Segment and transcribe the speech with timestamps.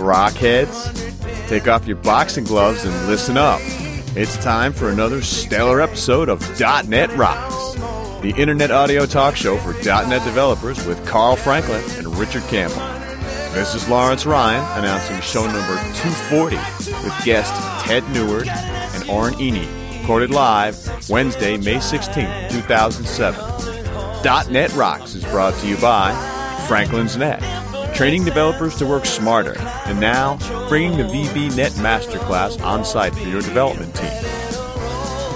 [0.00, 1.48] Rockheads!
[1.48, 3.60] Take off your boxing gloves and listen up.
[4.16, 6.40] It's time for another stellar episode of
[6.88, 7.74] .NET Rocks,
[8.22, 12.80] the internet audio talk show for .NET developers with Carl Franklin and Richard Campbell.
[13.52, 16.56] This is Lawrence Ryan announcing show number 240
[17.04, 17.52] with guest
[17.84, 20.76] Ted Neward and Oren Eini, recorded live
[21.10, 24.52] Wednesday, May 16, 2007.
[24.52, 26.12] .NET Rocks is brought to you by
[26.66, 27.40] Franklin's Net,
[28.00, 30.38] training developers to work smarter, and now
[30.70, 34.08] bringing the VBNet Masterclass on site for your development team.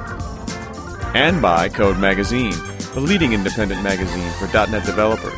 [1.15, 2.53] and by Code Magazine,
[2.95, 5.37] the leading independent magazine for .NET developers.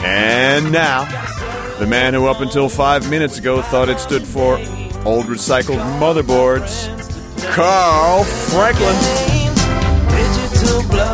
[0.00, 1.04] And now,
[1.80, 4.54] the man who up until five minutes ago thought it stood for
[5.04, 6.86] old recycled motherboards,
[7.50, 8.94] Carl Franklin.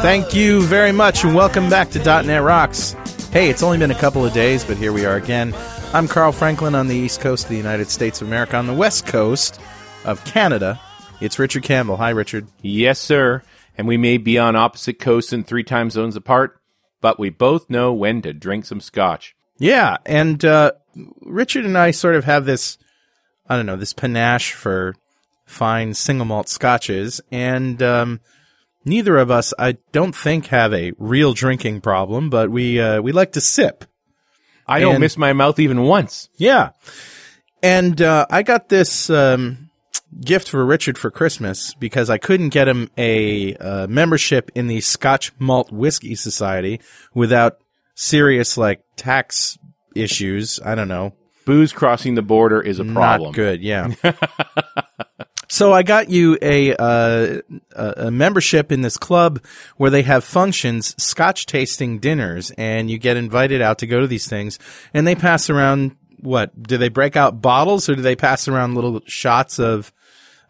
[0.02, 2.94] Thank you very much, and welcome back to .NET Rocks.
[3.32, 5.54] Hey, it's only been a couple of days, but here we are again.
[5.94, 8.58] I'm Carl Franklin on the East Coast of the United States of America.
[8.58, 9.58] On the West Coast
[10.04, 10.80] of Canada,
[11.20, 11.96] it's Richard Campbell.
[11.96, 12.46] Hi, Richard.
[12.62, 13.42] Yes, sir.
[13.76, 16.60] And we may be on opposite coasts and three time zones apart,
[17.00, 19.34] but we both know when to drink some scotch.
[19.58, 20.72] Yeah, and uh,
[21.22, 22.78] Richard and I sort of have this,
[23.48, 24.94] I don't know, this panache for
[25.46, 28.20] fine single malt scotches, and um,
[28.84, 33.12] neither of us, I don't think, have a real drinking problem, but we uh, we
[33.12, 33.84] like to sip.
[34.66, 36.28] I don't And- miss my mouth even once.
[36.36, 36.70] Yeah.
[37.62, 39.63] And uh, I got this um,
[40.20, 44.80] gift for Richard for Christmas because I couldn't get him a uh, membership in the
[44.80, 46.80] Scotch Malt Whiskey Society
[47.14, 47.58] without
[47.94, 49.58] serious like tax
[49.94, 50.60] issues.
[50.64, 51.14] I don't know.
[51.46, 53.28] Booze crossing the border is a problem.
[53.28, 53.62] Not good.
[53.62, 53.92] Yeah.
[55.54, 57.40] So I got you a, uh,
[57.76, 59.40] a a membership in this club
[59.76, 64.08] where they have functions, Scotch tasting dinners, and you get invited out to go to
[64.08, 64.58] these things.
[64.92, 66.60] And they pass around what?
[66.60, 69.92] Do they break out bottles or do they pass around little shots of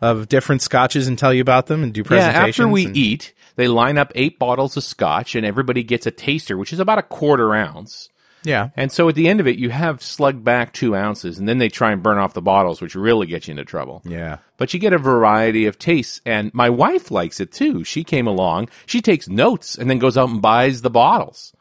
[0.04, 2.42] of different scotches and tell you about them and do presentations.
[2.42, 6.06] Yeah, after we and- eat, they line up eight bottles of scotch and everybody gets
[6.06, 8.09] a taster, which is about a quarter ounce.
[8.42, 11.48] yeah, And so at the end of it, you have slugged back two ounces, and
[11.48, 14.03] then they try and burn off the bottles, which really gets you into trouble.
[14.04, 14.37] yeah.
[14.59, 17.84] But you get a variety of tastes, and my wife likes it too.
[17.84, 21.54] She came along, she takes notes, and then goes out and buys the bottles.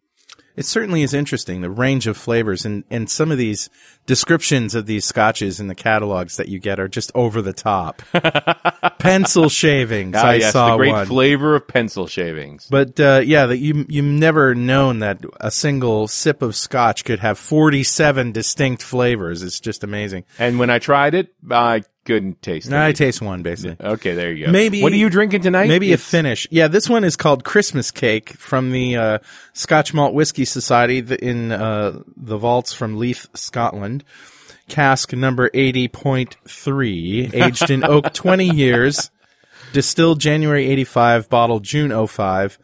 [0.55, 3.69] It certainly is interesting, the range of flavors and, and some of these
[4.05, 8.01] descriptions of these scotches in the catalogs that you get are just over the top.
[8.99, 10.15] Pencil shavings.
[10.15, 11.05] Ah, I yes, saw the great one.
[11.07, 12.67] flavor of pencil shavings.
[12.69, 17.19] but uh, yeah, that you you've never known that a single sip of scotch could
[17.19, 19.41] have forty seven distinct flavors.
[19.41, 20.23] It's just amazing.
[20.39, 22.71] And when I tried it, I couldn't taste it.
[22.71, 23.85] Now I taste one basically.
[23.85, 24.51] Okay, there you go.
[24.51, 25.67] Maybe What are you drinking tonight?
[25.67, 26.47] Maybe a finish.
[26.51, 29.17] Yeah, this one is called Christmas Cake from the uh,
[29.53, 34.03] Scotch Malt Whiskey Society in uh, the vaults from Leith, Scotland.
[34.69, 39.11] Cask number eighty point three, aged in oak twenty years,
[39.73, 42.57] distilled January eighty five, bottled June 05,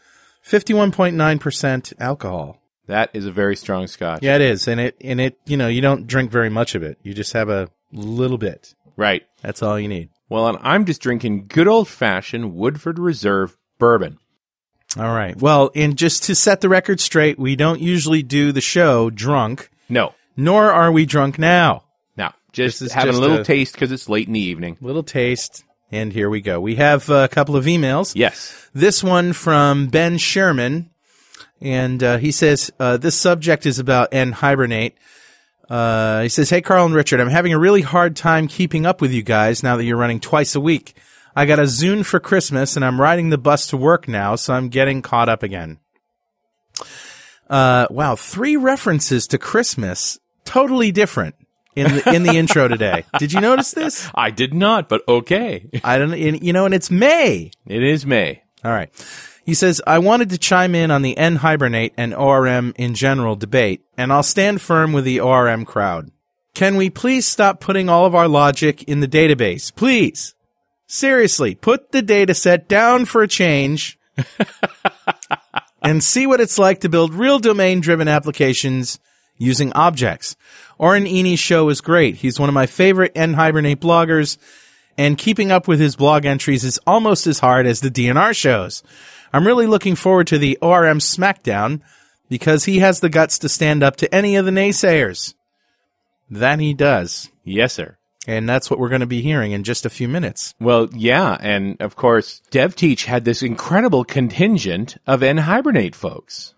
[0.45, 2.61] 51.9 percent alcohol.
[2.87, 4.23] That is a very strong scotch.
[4.23, 6.83] Yeah, it is, and it and it you know you don't drink very much of
[6.83, 6.97] it.
[7.03, 8.73] You just have a little bit.
[8.99, 9.25] Right.
[9.41, 10.09] That's all you need.
[10.27, 14.17] Well, and I'm just drinking good old fashioned Woodford Reserve bourbon.
[14.97, 15.39] All right.
[15.39, 19.69] Well, and just to set the record straight, we don't usually do the show drunk,
[19.87, 20.13] No.
[20.35, 21.83] nor are we drunk now.
[22.17, 24.77] Now, just having just a little a- taste because it's late in the evening.
[24.81, 26.59] Little taste, and here we go.
[26.59, 28.11] We have a couple of emails.
[28.15, 28.69] Yes.
[28.73, 30.89] This one from Ben Sherman,
[31.61, 34.93] and uh, he says uh, this subject is about NHibernate.
[35.69, 39.01] Uh, he says, Hey, Carl and Richard, I'm having a really hard time keeping up
[39.01, 40.95] with you guys now that you're running twice a week.
[41.35, 44.53] I got a Zune for Christmas and I'm riding the bus to work now, so
[44.53, 45.79] I'm getting caught up again.
[47.49, 51.35] Uh, wow, three references to Christmas, totally different
[51.75, 53.05] in the, in the intro today.
[53.19, 54.09] Did you notice this?
[54.13, 55.67] I did not, but okay.
[55.83, 57.51] I don't, you know, and it's May.
[57.65, 58.43] It is May.
[58.63, 58.89] All right.
[59.49, 63.83] He says, I wanted to chime in on the NHibernate and ORM in general debate,
[63.97, 66.11] and I'll stand firm with the ORM crowd.
[66.53, 69.73] Can we please stop putting all of our logic in the database?
[69.75, 70.35] Please.
[70.85, 73.97] Seriously, put the data set down for a change
[75.81, 78.99] and see what it's like to build real domain driven applications
[79.39, 80.35] using objects.
[80.77, 82.17] Oren Eini's show is great.
[82.17, 84.37] He's one of my favorite NHibernate bloggers
[84.95, 88.83] and keeping up with his blog entries is almost as hard as the DNR shows.
[89.33, 91.81] I'm really looking forward to the ORM Smackdown
[92.29, 95.33] because he has the guts to stand up to any of the naysayers.
[96.29, 97.29] That he does.
[97.43, 97.97] Yes, sir.
[98.27, 100.53] And that's what we're going to be hearing in just a few minutes.
[100.59, 106.53] Well, yeah, and of course, DevTeach had this incredible contingent of NHibernate folks.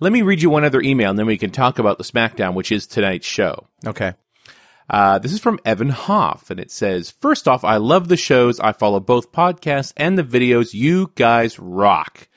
[0.00, 2.54] Let me read you one other email, and then we can talk about the SmackDown,
[2.54, 3.68] which is tonight's show.
[3.86, 4.14] Okay.
[4.88, 8.60] Uh, this is from Evan Hoff, and it says, First off, I love the shows.
[8.60, 10.74] I follow both podcasts and the videos.
[10.74, 12.28] You guys rock.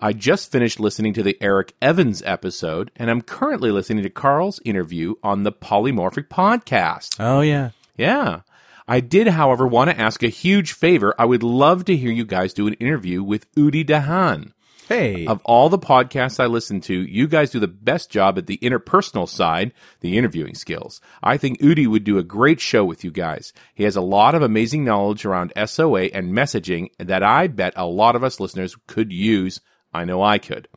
[0.00, 4.60] I just finished listening to the Eric Evans episode, and I'm currently listening to Carl's
[4.64, 7.16] interview on the Polymorphic podcast.
[7.20, 7.70] Oh, yeah.
[7.96, 8.40] Yeah.
[8.86, 11.14] I did, however, want to ask a huge favor.
[11.18, 14.52] I would love to hear you guys do an interview with Udi Dahan.
[14.88, 15.26] Hey.
[15.26, 18.58] Of all the podcasts I listen to, you guys do the best job at the
[18.58, 21.00] interpersonal side, the interviewing skills.
[21.22, 23.52] I think Udi would do a great show with you guys.
[23.74, 27.86] He has a lot of amazing knowledge around SOA and messaging that I bet a
[27.86, 29.60] lot of us listeners could use.
[29.92, 30.68] I know I could.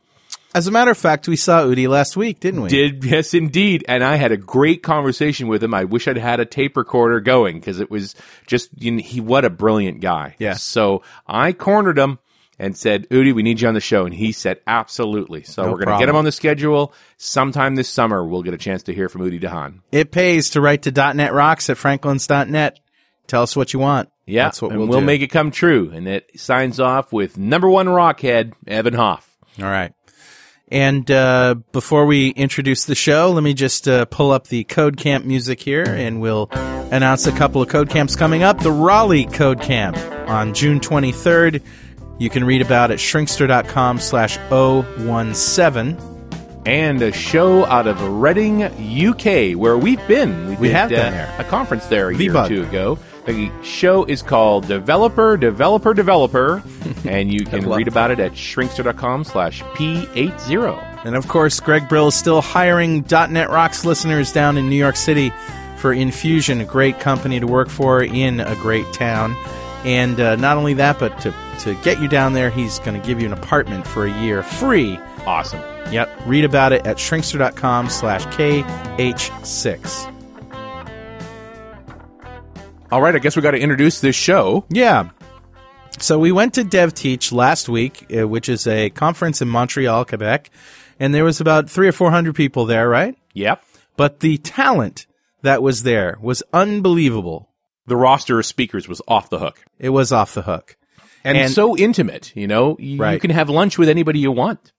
[0.54, 2.68] As a matter of fact, we saw Udi last week, didn't we?
[2.70, 5.74] Did yes, indeed, and I had a great conversation with him.
[5.74, 8.14] I wish I'd had a tape recorder going because it was
[8.46, 9.20] just you know, he.
[9.20, 10.36] What a brilliant guy!
[10.38, 10.54] Yeah.
[10.54, 12.18] So I cornered him
[12.58, 15.72] and said, "Udi, we need you on the show," and he said, "Absolutely." So No
[15.72, 18.24] we're going to get him on the schedule sometime this summer.
[18.24, 19.80] We'll get a chance to hear from Udi Dahan.
[19.92, 22.80] It pays to write to .NET Rocks at franklins.net.
[23.26, 24.08] Tell us what you want.
[24.26, 25.90] Yeah, That's what and we'll, we'll make it come true.
[25.92, 29.36] And it signs off with number one rockhead Evan Hoff.
[29.58, 29.92] All right.
[30.70, 34.98] And uh, before we introduce the show, let me just uh, pull up the Code
[34.98, 38.60] Camp music here, and we'll announce a couple of Code Camps coming up.
[38.60, 39.96] The Raleigh Code Camp
[40.28, 41.62] on June 23rd.
[42.18, 45.96] You can read about it at shrinkster.com slash 017.
[46.66, 50.58] and a show out of Reading, UK, where we've been.
[50.58, 51.34] We did, have been uh, there.
[51.38, 52.44] A conference there a year VBug.
[52.44, 52.98] or two ago.
[53.26, 56.62] The show is called Developer, Developer, Developer,
[57.04, 61.04] and you can read about it at shrinkster.com slash P80.
[61.04, 64.96] And of course, Greg Brill is still hiring .NET Rocks listeners down in New York
[64.96, 65.32] City
[65.76, 69.36] for Infusion, a great company to work for in a great town.
[69.84, 73.06] And uh, not only that, but to, to get you down there, he's going to
[73.06, 74.98] give you an apartment for a year free.
[75.26, 75.60] Awesome.
[75.92, 76.10] Yep.
[76.26, 80.14] Read about it at shrinkster.com slash KH6.
[82.90, 84.64] All right, I guess we got to introduce this show.
[84.70, 85.10] Yeah.
[85.98, 90.50] So we went to DevTeach last week, uh, which is a conference in Montreal, Quebec,
[90.98, 93.16] and there was about three or four hundred people there, right?
[93.34, 93.62] Yep.
[93.96, 95.06] But the talent
[95.42, 97.47] that was there was unbelievable.
[97.88, 99.64] The roster of speakers was off the hook.
[99.78, 100.76] It was off the hook.
[101.24, 104.72] And, And- so intimate, you know, you, you can have lunch with anybody you want.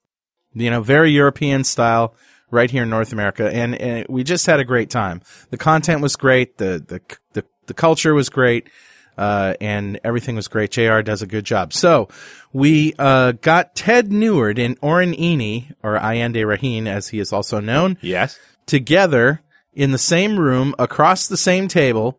[0.54, 2.16] You know, very European style
[2.50, 3.50] right here in North America.
[3.54, 5.22] And, and we just had a great time.
[5.52, 6.58] The content was great.
[6.58, 7.02] The, the,
[7.34, 8.70] the, the culture was great.
[9.18, 10.72] Uh, and everything was great.
[10.72, 11.74] JR does a good job.
[11.74, 12.08] So
[12.54, 17.60] we, uh, got Ted Neward and Oren Eini, or Ayende Rahien, as he is also
[17.60, 18.40] known, Yes.
[18.66, 19.42] together
[19.74, 22.18] in the same room across the same table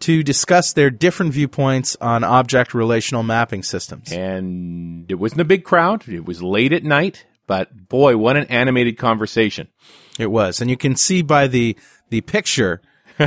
[0.00, 4.10] to discuss their different viewpoints on object relational mapping systems.
[4.12, 6.08] And it wasn't a big crowd.
[6.08, 9.68] It was late at night, but boy, what an animated conversation.
[10.18, 10.60] It was.
[10.60, 11.76] And you can see by the,
[12.08, 12.80] the picture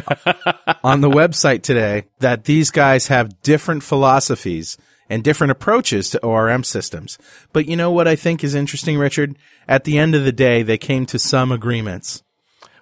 [0.83, 4.77] on the website today that these guys have different philosophies
[5.09, 7.19] and different approaches to ORM systems.
[7.51, 9.37] But you know what I think is interesting, Richard?
[9.67, 12.23] At the end of the day, they came to some agreements.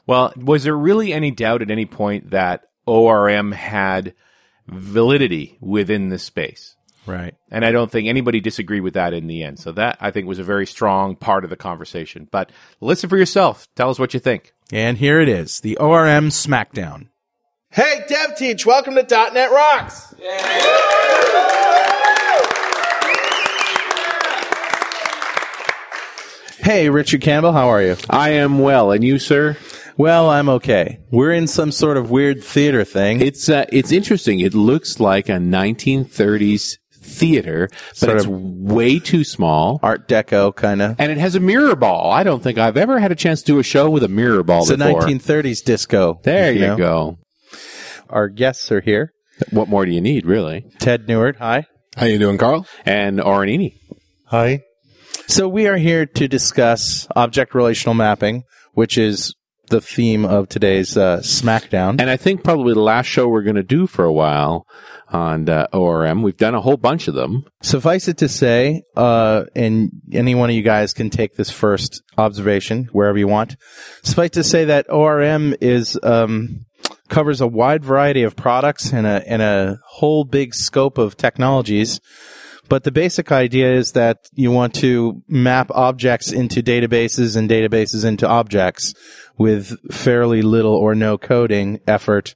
[0.07, 4.13] Well, was there really any doubt at any point that ORM had
[4.67, 6.75] validity within the space?
[7.05, 7.33] Right.
[7.49, 9.59] And I don't think anybody disagreed with that in the end.
[9.59, 12.27] So that I think was a very strong part of the conversation.
[12.29, 13.67] But listen for yourself.
[13.75, 14.53] Tell us what you think.
[14.71, 17.07] And here it is, the ORM Smackdown.
[17.69, 20.13] Hey, DevTeach, welcome to .NET Rocks.
[26.59, 27.95] Hey, Richard Campbell, how are you?
[28.09, 29.57] I am well, and you, sir?
[30.01, 30.97] Well, I'm okay.
[31.11, 33.21] We're in some sort of weird theater thing.
[33.21, 34.39] It's uh, it's interesting.
[34.39, 39.79] It looks like a 1930s theater, but Sort it's way too small.
[39.83, 40.95] Art Deco kind of.
[40.97, 42.11] And it has a mirror ball.
[42.11, 44.41] I don't think I've ever had a chance to do a show with a mirror
[44.41, 46.19] ball It's a 1930s disco.
[46.23, 46.77] there you know?
[46.77, 47.19] go.
[48.09, 49.13] Our guests are here.
[49.51, 50.65] What more do you need, really?
[50.79, 51.65] Ted Neward, hi.
[51.95, 52.65] How you doing, Carl?
[52.87, 53.75] And Oren Eini.
[54.25, 54.61] Hi.
[55.27, 59.35] So we are here to discuss object relational mapping, which is
[59.71, 61.99] the theme of today's uh, SmackDown.
[61.99, 64.67] And I think probably the last show we're going to do for a while
[65.09, 66.21] on uh, ORM.
[66.21, 67.45] We've done a whole bunch of them.
[67.61, 72.03] Suffice it to say, uh, and any one of you guys can take this first
[72.17, 73.55] observation wherever you want.
[74.03, 76.65] Suffice to say that ORM is um,
[77.09, 81.99] covers a wide variety of products and a and a whole big scope of technologies.
[82.71, 88.05] But the basic idea is that you want to map objects into databases and databases
[88.05, 88.93] into objects
[89.37, 92.33] with fairly little or no coding effort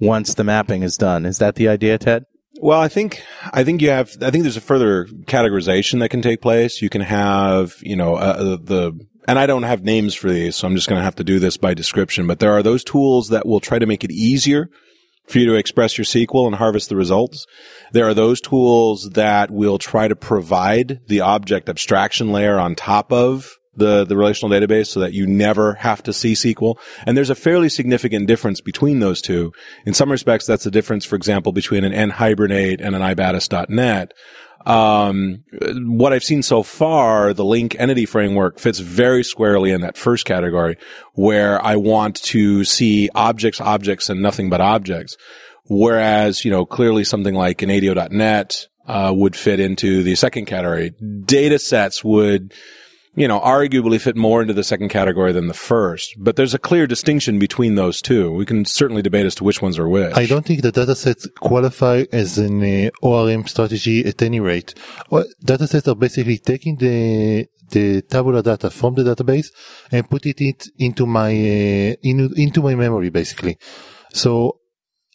[0.00, 1.24] once the mapping is done.
[1.24, 2.24] Is that the idea, Ted?
[2.60, 4.10] Well, I think I think you have.
[4.20, 6.82] I think there's a further categorization that can take place.
[6.82, 10.56] You can have, you know, uh, the, the and I don't have names for these,
[10.56, 12.26] so I'm just going to have to do this by description.
[12.26, 14.68] But there are those tools that will try to make it easier
[15.28, 17.46] for you to express your SQL and harvest the results.
[17.92, 23.12] There are those tools that will try to provide the object abstraction layer on top
[23.12, 26.76] of the, the relational database so that you never have to see SQL.
[27.04, 29.52] And there's a fairly significant difference between those two.
[29.84, 34.12] In some respects, that's the difference, for example, between an NHibernate and an iBatis.net.
[34.66, 39.96] Um, what I've seen so far, the LINQ entity framework fits very squarely in that
[39.96, 40.76] first category
[41.14, 45.16] where I want to see objects, objects, and nothing but objects.
[45.68, 50.90] Whereas, you know, clearly something like an ADO.net, uh, would fit into the second category.
[51.24, 52.54] Data sets would,
[53.16, 56.58] you know, arguably fit more into the second category than the first, but there's a
[56.58, 58.30] clear distinction between those two.
[58.30, 60.12] We can certainly debate as to which ones are which.
[60.14, 64.74] I don't think the datasets qualify as an uh, ORM strategy at any rate.
[65.10, 69.48] Well, datasets are basically taking the the tabular data from the database
[69.90, 73.56] and put it into my uh, in, into my memory basically.
[74.12, 74.60] So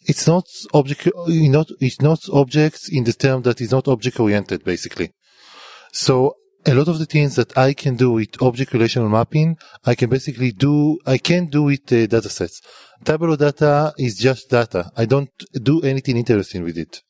[0.04, 0.44] it's not
[0.74, 5.12] object not it's not objects in the term that is not object oriented basically.
[5.92, 6.34] So
[6.66, 10.08] a lot of the things that I can do with object relational mapping, I can
[10.10, 12.60] basically do, I can do with uh, datasets.
[13.04, 14.90] Tabular data is just data.
[14.96, 15.28] I don't
[15.60, 17.02] do anything interesting with it.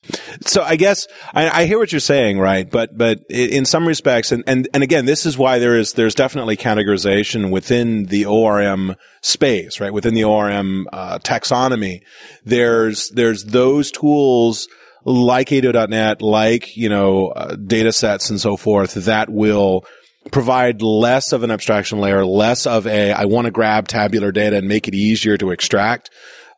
[0.47, 2.69] So I guess I, I hear what you're saying, right?
[2.71, 6.15] But but in some respects, and, and and again, this is why there is there's
[6.15, 9.93] definitely categorization within the ORM space, right?
[9.93, 12.01] Within the ORM uh, taxonomy,
[12.43, 14.69] there's there's those tools
[15.05, 19.85] like ADO.net, like you know uh, data sets and so forth that will
[20.31, 24.57] provide less of an abstraction layer, less of a I want to grab tabular data
[24.57, 26.11] and make it easier to extract.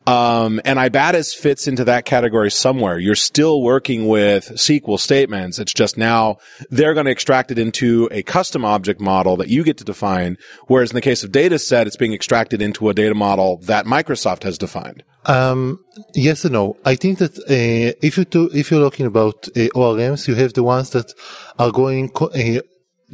[0.07, 2.99] Um, and Ibatis fits into that category somewhere.
[2.99, 5.57] You're still working with SQL statements.
[5.57, 6.37] It's just now
[6.69, 10.37] they're going to extract it into a custom object model that you get to define.
[10.67, 13.87] Whereas in the case of data set, it's being extracted into a data model that
[13.87, 15.03] Microsoft has defined.
[15.25, 15.79] Um,
[16.13, 16.77] yes and no.
[16.85, 20.53] I think that uh, if you do, if you're talking about uh, ORMs, you have
[20.53, 21.11] the ones that
[21.57, 22.61] are going co- uh,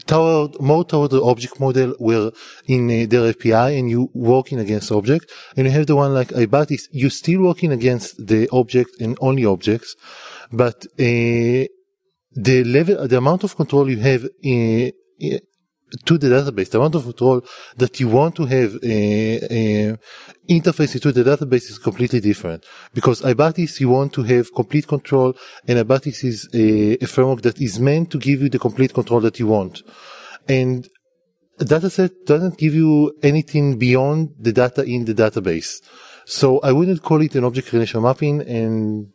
[0.05, 2.31] toward more toward the object model, where
[2.67, 6.29] in uh, their API and you working against object, and you have the one like
[6.29, 9.95] Ibatis, you still working against the object and only objects,
[10.51, 11.65] but uh,
[12.33, 14.91] the level, the amount of control you have in,
[15.23, 15.37] uh,
[16.05, 17.41] to the database, the amount of control
[17.77, 19.97] that you want to have uh, uh,
[20.49, 22.65] interface into the database is completely different.
[22.93, 25.35] Because Ibatis, you want to have complete control,
[25.67, 29.21] and Ibatis is a, a framework that is meant to give you the complete control
[29.21, 29.81] that you want.
[30.47, 30.87] And
[31.59, 35.81] dataset doesn't give you anything beyond the data in the database.
[36.25, 39.11] So I wouldn't call it an object relational mapping and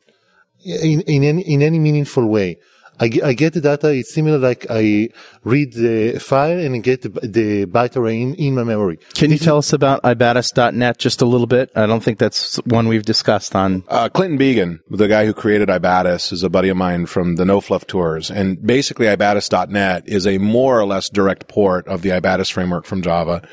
[0.65, 2.59] in, in any, in any meaningful way.
[2.99, 3.89] I, I get the data.
[3.89, 5.11] It's similar like I
[5.45, 8.99] read the file and get the, the byte array in, in my memory.
[9.15, 11.71] Can you tell us about ibatis.net just a little bit?
[11.75, 13.85] I don't think that's one we've discussed on.
[13.89, 17.45] Uh, Clinton Begin, the guy who created Ibatis, is a buddy of mine from the
[17.45, 18.31] No Fluff tours.
[18.31, 23.03] And basically Ibatis.net is a more or less direct port of the Ibatis framework from
[23.03, 23.47] Java.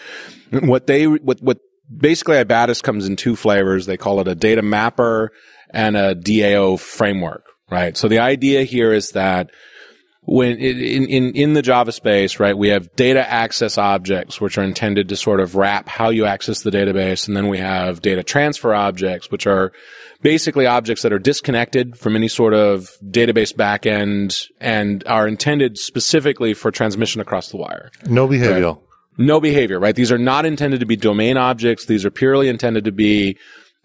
[0.51, 1.57] What they, what, what
[1.95, 3.85] basically Ibatis comes in two flavors.
[3.85, 5.31] They call it a data mapper
[5.69, 7.97] and a DAO framework, right?
[7.97, 9.49] So the idea here is that
[10.25, 14.63] when in, in, in the Java space, right, we have data access objects, which are
[14.63, 17.27] intended to sort of wrap how you access the database.
[17.27, 19.73] And then we have data transfer objects, which are
[20.21, 26.53] basically objects that are disconnected from any sort of database backend and are intended specifically
[26.53, 27.91] for transmission across the wire.
[28.05, 28.77] No behavior.
[29.17, 29.95] No behavior, right?
[29.95, 31.85] These are not intended to be domain objects.
[31.85, 33.37] These are purely intended to be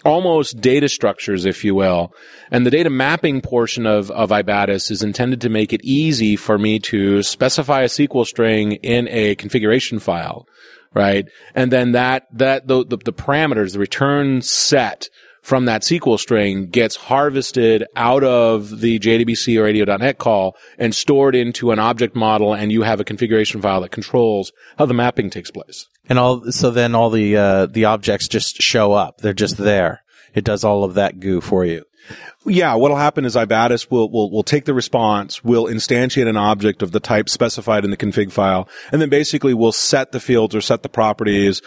[0.04, 2.12] almost data structures, if you will.
[2.50, 6.58] And the data mapping portion of, of Ibatis is intended to make it easy for
[6.58, 10.46] me to specify a SQL string in a configuration file,
[10.94, 11.26] right?
[11.54, 15.08] And then that, that, the, the, the parameters, the return set
[15.42, 21.34] from that SQL string gets harvested out of the JDBC or ADO.NET call and stored
[21.34, 25.30] into an object model and you have a configuration file that controls how the mapping
[25.30, 25.86] takes place.
[26.08, 29.18] And all so then all the uh, the objects just show up.
[29.18, 30.02] They're just there.
[30.34, 31.84] It does all of that goo for you.
[32.46, 36.82] Yeah, what'll happen is Ibatis will, will, will take the response, will instantiate an object
[36.82, 40.54] of the type specified in the config file, and then basically will set the fields
[40.54, 41.60] or set the properties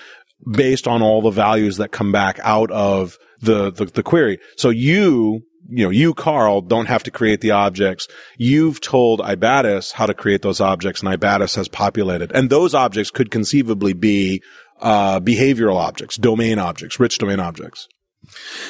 [0.49, 4.39] based on all the values that come back out of the, the, the query.
[4.57, 8.07] So you, you know, you, Carl, don't have to create the objects.
[8.37, 12.31] You've told Ibatis how to create those objects and Ibatis has populated.
[12.33, 14.41] And those objects could conceivably be,
[14.81, 17.87] uh, behavioral objects, domain objects, rich domain objects.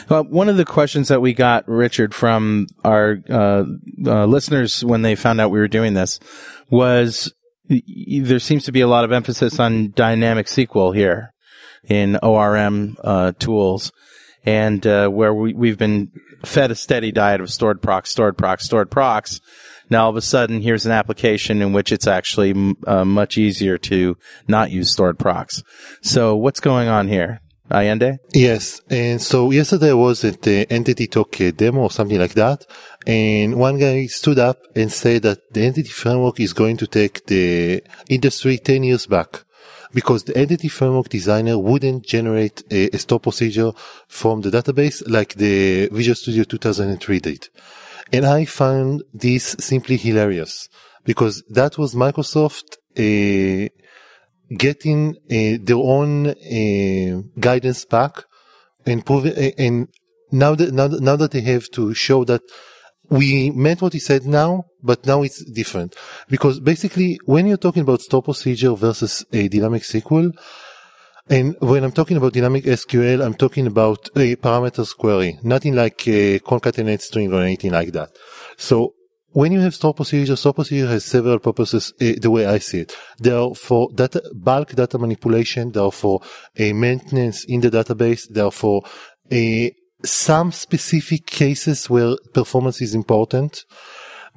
[0.10, 3.64] Well, one of the questions that we got, Richard, from our uh,
[4.06, 6.20] uh, listeners when they found out we were doing this
[6.70, 7.34] was
[7.68, 11.34] there seems to be a lot of emphasis on dynamic SQL here
[11.84, 13.92] in ORM uh, tools,
[14.46, 16.12] and uh, where we, we've been
[16.44, 19.42] fed a steady diet of stored procs, stored procs, stored procs.
[19.90, 23.78] Now all of a sudden, here's an application in which it's actually uh, much easier
[23.80, 24.18] to
[24.48, 25.64] not use stored procs.
[26.02, 27.42] So what's going on here?
[27.72, 28.18] Ayende?
[28.34, 32.66] Yes, and so yesterday was at the Entity uh, demo or something like that,
[33.08, 37.26] and one guy stood up and said that the Entity Framework is going to take
[37.28, 39.46] the industry 10 years back.
[39.94, 43.72] Because the entity framework designer wouldn't generate a, a store procedure
[44.08, 47.50] from the database like the Visual Studio 2003 did.
[48.14, 50.70] And I found this simply hilarious
[51.04, 53.70] because that was Microsoft uh,
[54.56, 58.24] getting uh, their own uh, guidance back
[58.86, 59.88] and proving, and
[60.32, 62.42] now that, now now that they have to show that
[63.10, 65.96] we meant what he said now, but now it's different.
[66.30, 70.32] Because basically, when you're talking about store procedure versus a dynamic SQL,
[71.30, 76.08] and when I'm talking about dynamic SQL, I'm talking about a parameters query, nothing like
[76.08, 78.10] a concatenate string or anything like that.
[78.58, 78.96] So
[79.34, 82.82] when you have store procedure, store procedure has several purposes, uh, the way I see
[82.82, 82.96] it.
[83.20, 85.72] They are for data, bulk data manipulation.
[85.72, 86.22] They are for
[86.58, 88.28] a maintenance in the database.
[88.30, 88.84] They are for
[89.32, 93.64] a, some specific cases where performance is important.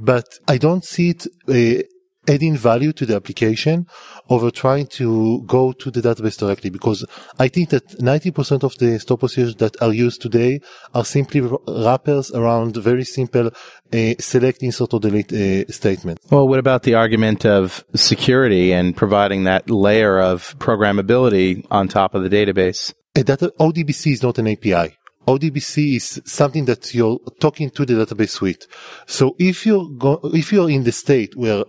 [0.00, 1.83] But I don't see it uh,
[2.28, 3.87] adding value to the application
[4.28, 7.04] over trying to go to the database directly because
[7.38, 10.61] I think that 90% of the store procedures that are used today
[10.94, 16.18] are simply wrappers around very simple uh, select, insert, or delete uh, statement.
[16.30, 22.14] Well, what about the argument of security and providing that layer of programmability on top
[22.14, 22.94] of the database?
[23.14, 24.96] A data, ODBC is not an API.
[25.26, 28.66] ODBC is something that you're talking to the database suite.
[29.06, 31.64] So if you're go, if you're in the state where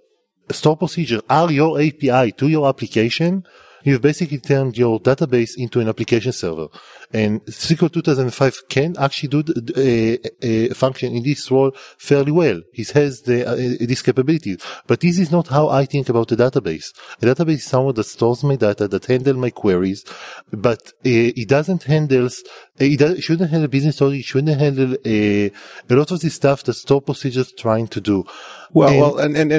[0.52, 3.44] store procedure are your API to your application,
[3.86, 6.68] you've basically turned your database into an application server.
[7.14, 9.44] And SQL 2005 can actually do
[9.78, 12.62] a, a, function in this role fairly well.
[12.74, 14.58] It has the, uh, this capability.
[14.88, 16.88] But this is not how I think about a database.
[17.22, 20.04] A database is someone that stores my data, that handles my queries,
[20.52, 22.28] but uh, it doesn't handle,
[22.78, 26.64] it does, shouldn't handle business story, it shouldn't handle a, a lot of the stuff
[26.64, 28.26] that store procedures trying to do.
[28.74, 29.52] Well, And- well, and, and,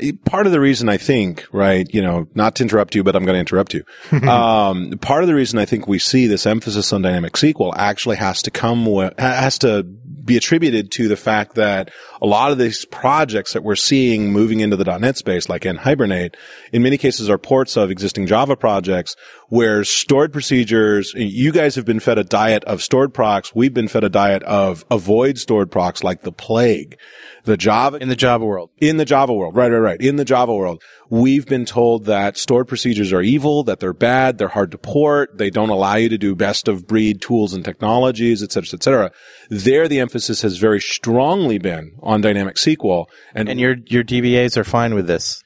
[0.00, 3.14] and part of the reason I think, right, you know, not to interrupt you, but
[3.14, 3.84] I'm going to interrupt you.
[4.28, 8.16] um, part of the reason I think we see this emphasis on dynamic SQL actually
[8.16, 12.58] has to come with, has to be attributed to the fact that a lot of
[12.58, 16.34] these projects that we're seeing moving into the .NET space, like NHibernate,
[16.72, 19.16] in many cases are ports of existing Java projects
[19.48, 23.54] where stored procedures, you guys have been fed a diet of stored procs.
[23.54, 26.98] We've been fed a diet of avoid stored procs like the plague.
[27.44, 28.70] The Java In the Java world.
[28.78, 29.56] in the Java world.
[29.56, 30.00] Right, right, right.
[30.00, 34.36] In the Java world, we've been told that stored procedures are evil, that they're bad,
[34.36, 37.64] they're hard to port, they don't allow you to do best of breed tools and
[37.64, 39.10] technologies, et cetera, et cetera.
[39.48, 43.06] There, the emphasis has very strongly been on dynamic SQL.
[43.34, 45.42] And, And your your DBAs are fine with this.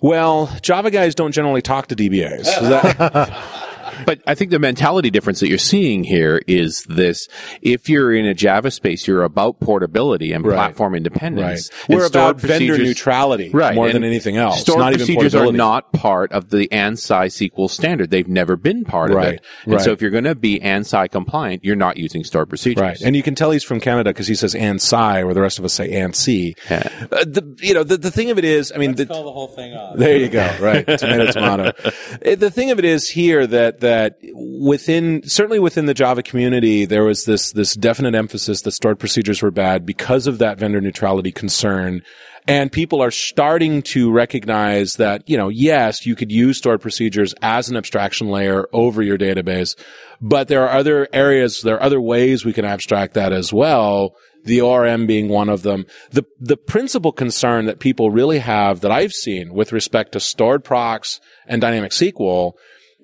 [0.00, 2.40] well, Java guys don't generally talk to DBAs.
[2.40, 3.52] Is that-
[4.04, 7.28] But I think the mentality difference that you're seeing here is this:
[7.62, 10.54] if you're in a Java space, you're about portability and Right.
[10.54, 11.70] platform independence.
[11.88, 13.74] And We're about vendor neutrality right?
[13.74, 14.60] more and than anything else.
[14.60, 18.10] Stored not even procedures are not part of the ANSI SQL standard.
[18.10, 19.44] They've never been part of it.
[19.64, 22.80] And so if you're going to be ANSI compliant, you're not using stored procedures.
[22.82, 23.00] Right.
[23.00, 25.64] And you can tell he's from Canada because he says ANSI, where the rest of
[25.64, 26.54] us say ANSI.
[26.70, 26.88] Yeah.
[27.00, 29.32] Uh, the, you know, the, the thing of it is, I mean, the, Call the
[29.32, 29.96] whole thing off.
[29.96, 30.46] There you go.
[30.60, 30.84] Right.
[30.86, 31.72] tomato, tomato.
[31.86, 36.84] Uh, The thing of it is here that, that within, certainly within the Java community,
[36.86, 40.80] there was this, this definite emphasis that stored procedures were bad because of that vendor
[40.80, 42.02] neutrality concern.
[42.48, 47.32] And people are starting to recognize that, you know, yes, you could use stored procedures
[47.42, 49.78] as an abstraction layer over your database,
[50.20, 54.16] but there are other areas, there are other ways we can abstract that as well
[54.44, 55.86] the ORM being one of them.
[56.12, 60.62] The, the principal concern that people really have that I've seen with respect to stored
[60.62, 62.52] procs and dynamic SQL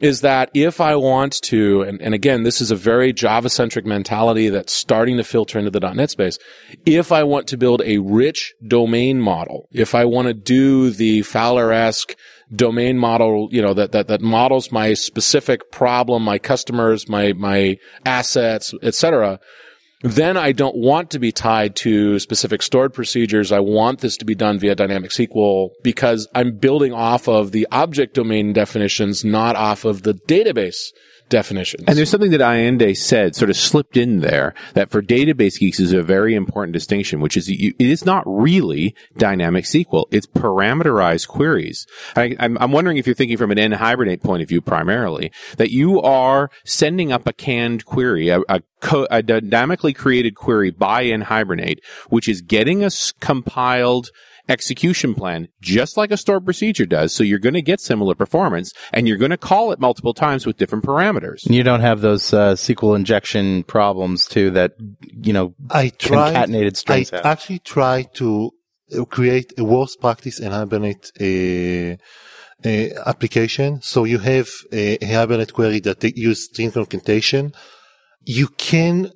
[0.03, 3.87] is that if I want to, and, and again, this is a very Java centric
[3.87, 6.39] mentality that's starting to filter into the .NET space.
[6.85, 11.23] If I want to build a rich domain model, if I want to do the
[11.23, 12.17] Fowler-esque
[12.55, 17.79] domain model, you know, that, that, that models my specific problem, my customers, my, my
[18.05, 19.39] assets, et cetera,
[20.03, 23.53] then I don't want to be tied to specific stored procedures.
[23.53, 27.69] I want this to be done via dynamic SQL because I'm building off of the
[27.71, 30.93] object domain definitions, not off of the database
[31.33, 31.85] definitions.
[31.89, 35.81] And there's something that Ayende said, sort of slipped in there, that for database geeks
[35.81, 40.05] is a very important distinction, which is you, it is not really dynamic SQL.
[40.11, 41.87] It's parameterized queries.
[42.15, 46.01] I, I'm, I'm wondering if you're thinking from NHibernate point of view primarily, that you
[46.03, 51.81] are sending up a canned query, a, a, co- a dynamically created query by Hibernate,
[52.11, 54.11] which is getting a s- compiled
[54.53, 57.15] execution plan just like a stored procedure does.
[57.15, 60.47] So you're going to get similar performance and you're going to call it multiple times
[60.47, 61.41] with different parameters.
[61.57, 64.73] You don't have those uh, SQL injection problems too that
[65.27, 66.35] you know I tried.
[66.35, 67.27] concatenated strings I have.
[67.27, 68.53] actually tried to
[68.97, 71.97] uh, create a worst practice NHibernate uh,
[72.65, 73.81] uh, application.
[73.83, 77.53] So you have a, a Hibernate query that they use string concatenation.
[78.25, 79.11] You can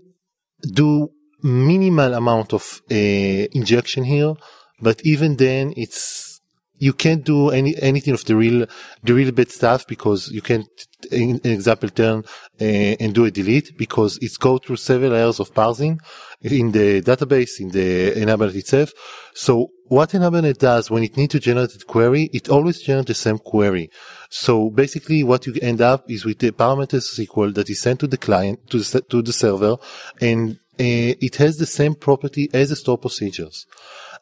[0.72, 1.10] do
[1.42, 4.34] minimal amount of uh, injection here,
[4.80, 6.40] but even then it's
[6.78, 8.66] you can't do any anything of the real
[9.02, 10.68] the real bad stuff because you can't
[11.10, 12.22] in example turn
[12.60, 15.98] uh, and do a delete because it's go through several layers of parsing
[16.42, 18.92] in the database in the Hibernate itself.
[19.34, 23.14] So what Hibernate does when it needs to generate a query, it always generates the
[23.14, 23.90] same query.
[24.28, 28.06] So basically what you end up is with the parameters SQL that is sent to
[28.06, 29.76] the client, to the, to the server,
[30.20, 33.66] and uh, it has the same property as the store procedures.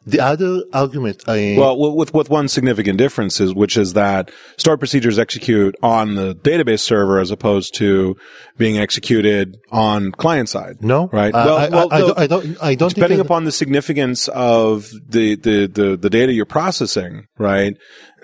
[0.06, 4.78] The other argument I, Well, with with one significant difference is which is that stored
[4.78, 8.16] procedures execute on the database server as opposed to
[8.58, 10.76] being executed on client side.
[10.80, 11.34] no, right?
[11.34, 13.52] Uh, I, well, I, well, I, no, don't, I don't, I don't depending upon the
[13.52, 17.76] significance of the, the, the, the data you're processing, right?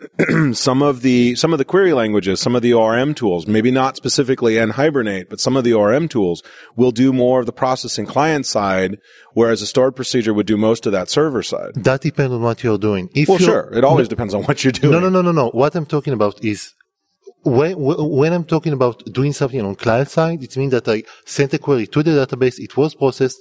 [0.52, 3.96] some of the some of the query languages, some of the ORM tools, maybe not
[3.96, 6.42] specifically NHibernate, but some of the ORM tools
[6.76, 8.98] will do more of the processing client side,
[9.34, 11.72] whereas a stored procedure would do most of that server side.
[11.76, 13.08] that depends on what you're doing.
[13.14, 14.92] If Well, sure, it always depends on what you're doing.
[14.92, 15.50] No, no, no, no, no.
[15.50, 16.74] What I'm talking about is
[17.42, 21.54] when, when I'm talking about doing something on client side, it means that I sent
[21.54, 23.38] a query to the database, it was processed,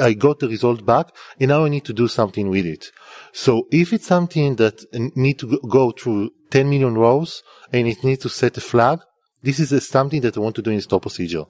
[0.00, 2.90] I got the result back, and now I need to do something with it.
[3.36, 4.82] So if it's something that
[5.14, 9.00] need to go- through 10 million rows and it needs to set a flag,
[9.42, 11.44] this is something that I want to do in store procedure.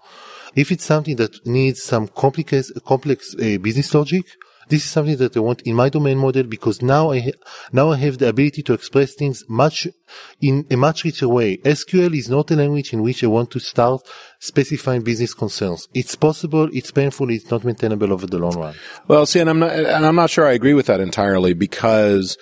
[0.57, 4.25] If it's something that needs some complex, complex uh, business logic,
[4.69, 7.41] this is something that I want in my domain model because now I ha-
[7.73, 9.87] now I have the ability to express things much
[10.41, 11.59] in a much richer way.
[11.59, 14.03] SQL is not a language in which I want to start
[14.41, 15.89] specifying business concerns.
[15.95, 18.75] It's possible, it's painful, it's not maintainable over the long run.
[19.09, 22.37] Well, see, and I'm not, and I'm not sure I agree with that entirely because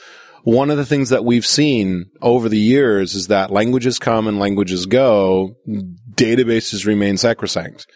[0.44, 4.38] one of the things that we've seen over the years is that languages come and
[4.38, 5.56] languages go,
[6.14, 7.86] databases remain sacrosanct.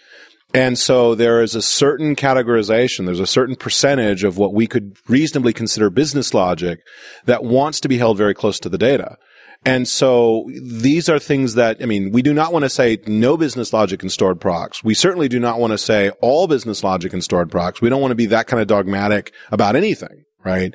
[0.54, 4.96] And so there is a certain categorization, there's a certain percentage of what we could
[5.06, 6.80] reasonably consider business logic
[7.26, 9.18] that wants to be held very close to the data.
[9.64, 13.37] And so these are things that, I mean, we do not want to say no
[13.37, 14.84] business logic in stored procs.
[14.84, 17.80] We certainly do not want to say all business logic in stored procs.
[17.80, 20.74] We don't want to be that kind of dogmatic about anything, right?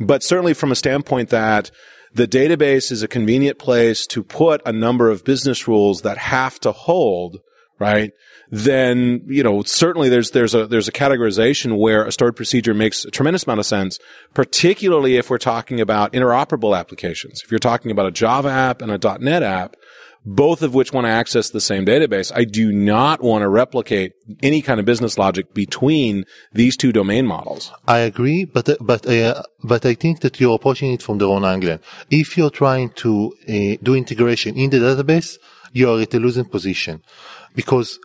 [0.00, 1.70] But certainly from a standpoint that
[2.14, 6.58] the database is a convenient place to put a number of business rules that have
[6.60, 7.38] to hold,
[7.78, 8.12] right?
[8.54, 13.02] Then, you know, certainly there's, there's a, there's a categorization where a stored procedure makes
[13.06, 13.98] a tremendous amount of sense,
[14.34, 17.40] particularly if we're talking about interoperable applications.
[17.42, 19.76] If you're talking about a Java app and a .NET app,
[20.26, 22.30] both of which want to access the same database.
[22.34, 24.12] I do not want to replicate
[24.42, 27.72] any kind of business logic between these two domain models.
[27.88, 31.44] I agree, but but uh, but I think that you're approaching it from the wrong
[31.44, 31.78] angle.
[32.10, 35.38] If you're trying to uh, do integration in the database,
[35.72, 37.02] you are at a losing position
[37.54, 37.98] because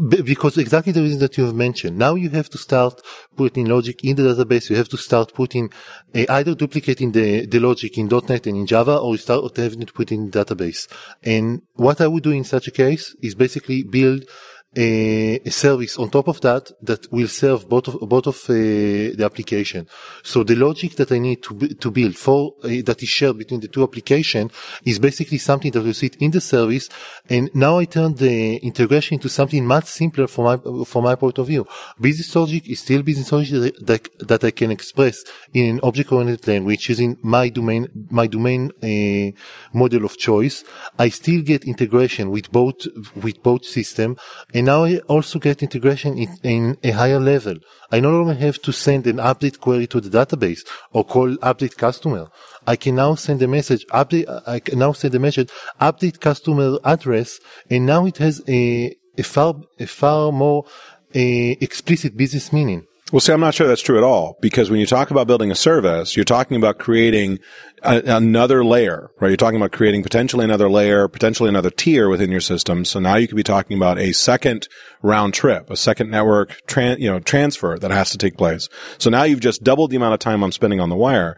[0.00, 1.98] because exactly the reason that you have mentioned.
[1.98, 3.00] Now you have to start
[3.36, 4.70] putting logic in the database.
[4.70, 5.70] You have to start putting
[6.14, 9.84] uh, either duplicating the, the logic in .NET and in Java, or you start having
[9.84, 10.88] to put in database.
[11.22, 14.24] And what I would do in such a case is basically build
[14.76, 18.52] a, a service on top of that that will serve both of both of uh,
[18.52, 19.86] the application.
[20.22, 23.60] So the logic that I need to to build for uh, that is shared between
[23.60, 24.50] the two application
[24.84, 26.88] is basically something that will sit in the service.
[27.28, 31.38] And now I turn the integration into something much simpler from my from my point
[31.38, 31.66] of view.
[32.00, 36.88] Business logic is still business logic that that I can express in an object-oriented language
[36.88, 39.38] using my domain my domain uh,
[39.76, 40.64] model of choice.
[40.98, 44.16] I still get integration with both with both system
[44.54, 47.56] and now I also get integration in, in a higher level.
[47.90, 50.60] I no longer have to send an update query to the database
[50.92, 52.28] or call update customer.
[52.66, 56.78] I can now send a message, update, I can now send a message, update customer
[56.84, 57.38] address,
[57.70, 60.64] and now it has a, a far, a far more
[61.14, 62.86] a explicit business meaning.
[63.12, 65.50] Well, see, I'm not sure that's true at all because when you talk about building
[65.50, 67.40] a service, you're talking about creating
[67.82, 69.28] a, another layer, right?
[69.28, 72.86] You're talking about creating potentially another layer, potentially another tier within your system.
[72.86, 74.66] So now you could be talking about a second
[75.02, 78.70] round trip, a second network, tran- you know, transfer that has to take place.
[78.96, 81.36] So now you've just doubled the amount of time I'm spending on the wire.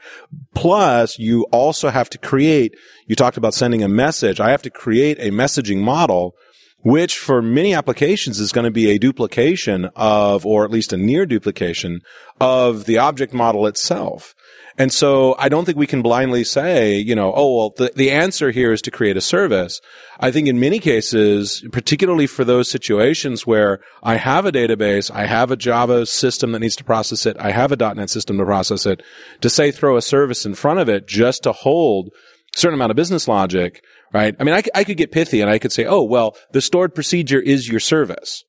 [0.54, 2.76] Plus, you also have to create,
[3.08, 4.38] you talked about sending a message.
[4.38, 6.36] I have to create a messaging model
[6.84, 10.98] which for many applications is going to be a duplication of, or at least a
[10.98, 12.02] near duplication
[12.40, 14.34] of the object model itself.
[14.76, 18.10] And so I don't think we can blindly say, you know, oh, well, the, the
[18.10, 19.80] answer here is to create a service.
[20.20, 25.26] I think in many cases, particularly for those situations where I have a database, I
[25.26, 28.44] have a Java system that needs to process it, I have a .NET system to
[28.44, 29.02] process it,
[29.40, 32.10] to say throw a service in front of it just to hold
[32.56, 33.82] certain amount of business logic,
[34.14, 34.36] right?
[34.38, 37.40] I mean, I could get pithy and I could say, oh, well, the stored procedure
[37.40, 38.44] is your service,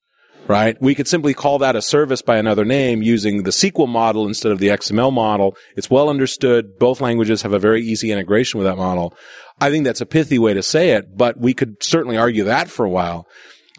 [0.47, 0.79] right?
[0.79, 4.51] We could simply call that a service by another name using the SQL model instead
[4.51, 5.57] of the XML model.
[5.75, 6.77] It's well understood.
[6.79, 9.17] Both languages have a very easy integration with that model.
[9.59, 12.69] I think that's a pithy way to say it, but we could certainly argue that
[12.69, 13.25] for a while.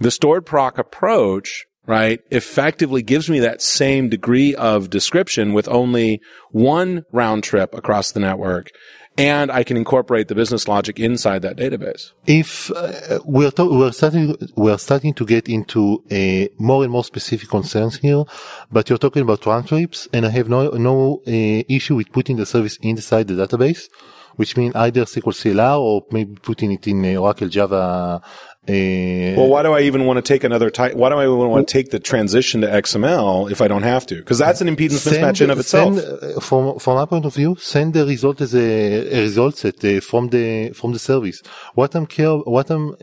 [0.00, 6.20] The stored proc approach, right, effectively gives me that same degree of description with only
[6.50, 8.70] one round trip across the network.
[9.18, 12.12] And I can incorporate the business logic inside that database.
[12.26, 17.04] if uh, we're to- we're starting we're starting to get into a more and more
[17.04, 18.24] specific concerns here,
[18.70, 21.30] but you're talking about round trips, and I have no no uh,
[21.76, 23.88] issue with putting the service inside the database,
[24.36, 28.20] which means either SQL CLR or maybe putting it in uh, Oracle Java.
[28.68, 30.94] Uh, Well, why do I even want to take another type?
[30.94, 34.06] Why do I even want to take the transition to XML if I don't have
[34.06, 34.16] to?
[34.16, 35.98] Because that's an impedance mismatch in of itself.
[35.98, 39.56] Send, uh, from from my point of view, send the result as a, a result
[39.56, 41.42] set uh, from the from the service.
[41.74, 42.96] What I'm care, what I'm uh,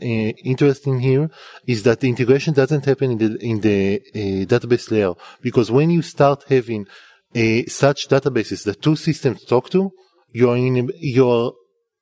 [0.52, 1.30] interested in here
[1.66, 3.80] is that the integration doesn't happen in the in the
[4.14, 6.86] uh, database layer because when you start having
[7.34, 9.90] uh, such databases that two systems talk to,
[10.32, 11.52] you're in you're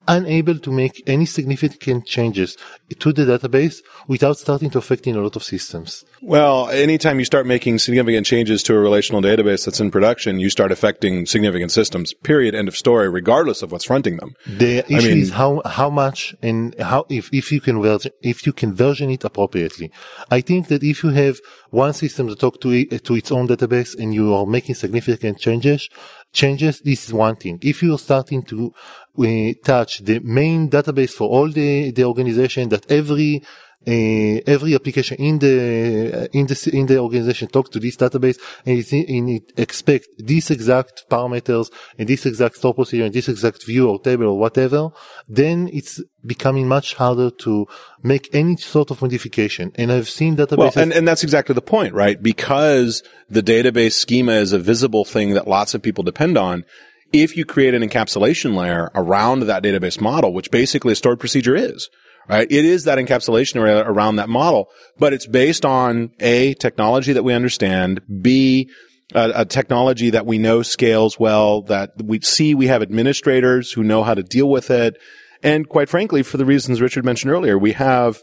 [0.08, 2.56] unable to make any significant changes
[2.98, 6.04] to the database without starting to affecting a lot of systems.
[6.20, 10.50] Well, anytime you start making significant changes to a relational database that's in production, you
[10.50, 12.14] start affecting significant systems.
[12.14, 12.54] Period.
[12.54, 13.08] End of story.
[13.08, 14.34] Regardless of what's fronting them.
[14.46, 18.46] The issue mean- is how how much and how if if you can version if
[18.46, 19.90] you can version it appropriately.
[20.30, 23.48] I think that if you have one system to talk to it, to its own
[23.48, 25.88] database and you are making significant changes,
[26.32, 27.58] changes this is one thing.
[27.62, 28.72] If you are starting to
[29.18, 33.42] uh, touch the main database for all the the organization that every
[33.86, 38.78] uh, every application in the in the in the organization talks to this database and
[38.78, 43.66] it, and it expect these exact parameters and this exact store procedure and this exact
[43.66, 44.90] view or table or whatever,
[45.28, 47.66] then it's becoming much harder to
[48.04, 49.72] make any sort of modification.
[49.74, 50.58] And I've seen databases.
[50.58, 52.22] Well, and, and that's exactly the point, right?
[52.22, 56.64] Because the database schema is a visible thing that lots of people depend on.
[57.12, 61.54] If you create an encapsulation layer around that database model, which basically a stored procedure
[61.54, 61.90] is,
[62.28, 62.50] right?
[62.50, 67.22] It is that encapsulation layer around that model, but it's based on A, technology that
[67.22, 68.70] we understand, B,
[69.14, 73.82] a, a technology that we know scales well, that we see we have administrators who
[73.82, 74.96] know how to deal with it.
[75.42, 78.22] And quite frankly, for the reasons Richard mentioned earlier, we have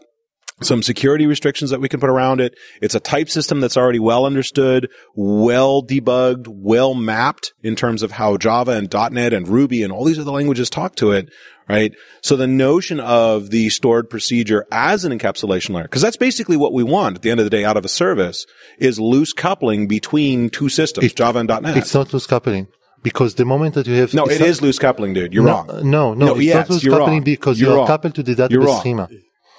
[0.61, 2.55] some security restrictions that we can put around it.
[2.81, 8.11] It's a type system that's already well understood, well debugged, well mapped in terms of
[8.11, 11.29] how Java and .NET and Ruby and all these other languages talk to it,
[11.67, 11.93] right?
[12.21, 16.73] So the notion of the stored procedure as an encapsulation layer, because that's basically what
[16.73, 18.45] we want at the end of the day out of a service,
[18.79, 21.77] is loose coupling between two systems, It- Java and .NET.
[21.77, 22.67] It's not loose coupling
[23.01, 25.33] because the moment that you have no, it's it not- is loose coupling, dude.
[25.33, 25.67] You're no, wrong.
[25.67, 27.23] No, no, No, it's yes, not loose you're coupling wrong.
[27.23, 29.09] because You're you are coupled to the You're database schema.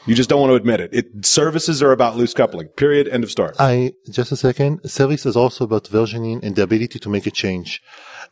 [0.06, 0.90] You just don't want to admit it.
[0.92, 1.26] it.
[1.26, 2.68] Services are about loose coupling.
[2.68, 3.06] Period.
[3.08, 3.52] End of story.
[3.58, 4.80] I just a second.
[4.90, 7.82] Service is also about versioning and the ability to make a change.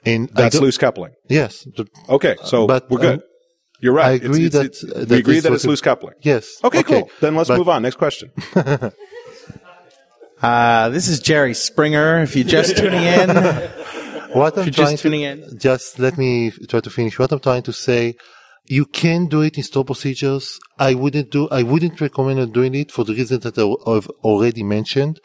[0.06, 1.12] And That's loose coupling.
[1.28, 3.14] Yes, the- Okay, so But, we're good.
[3.18, 3.22] um,
[3.80, 4.08] You're right.
[4.22, 6.14] I agree it's- that- it's- that we agree that it's loose coupling.
[6.22, 6.44] yes.
[6.64, 7.10] Okay, cool.
[7.20, 7.82] Then let's But- move on.
[7.82, 8.30] Next question.
[10.40, 12.22] Uh, this is Jerry Springer.
[12.22, 13.28] If you're just tuning in,
[14.32, 15.58] What I'm you're trying just to tuning in.
[15.58, 17.18] just let me try to finish.
[17.18, 18.14] What I'm trying to say,
[18.68, 20.58] you can do it in store procedures.
[20.78, 21.48] I wouldn't do.
[21.48, 25.20] I wouldn't recommend doing it for the reasons that I've already mentioned.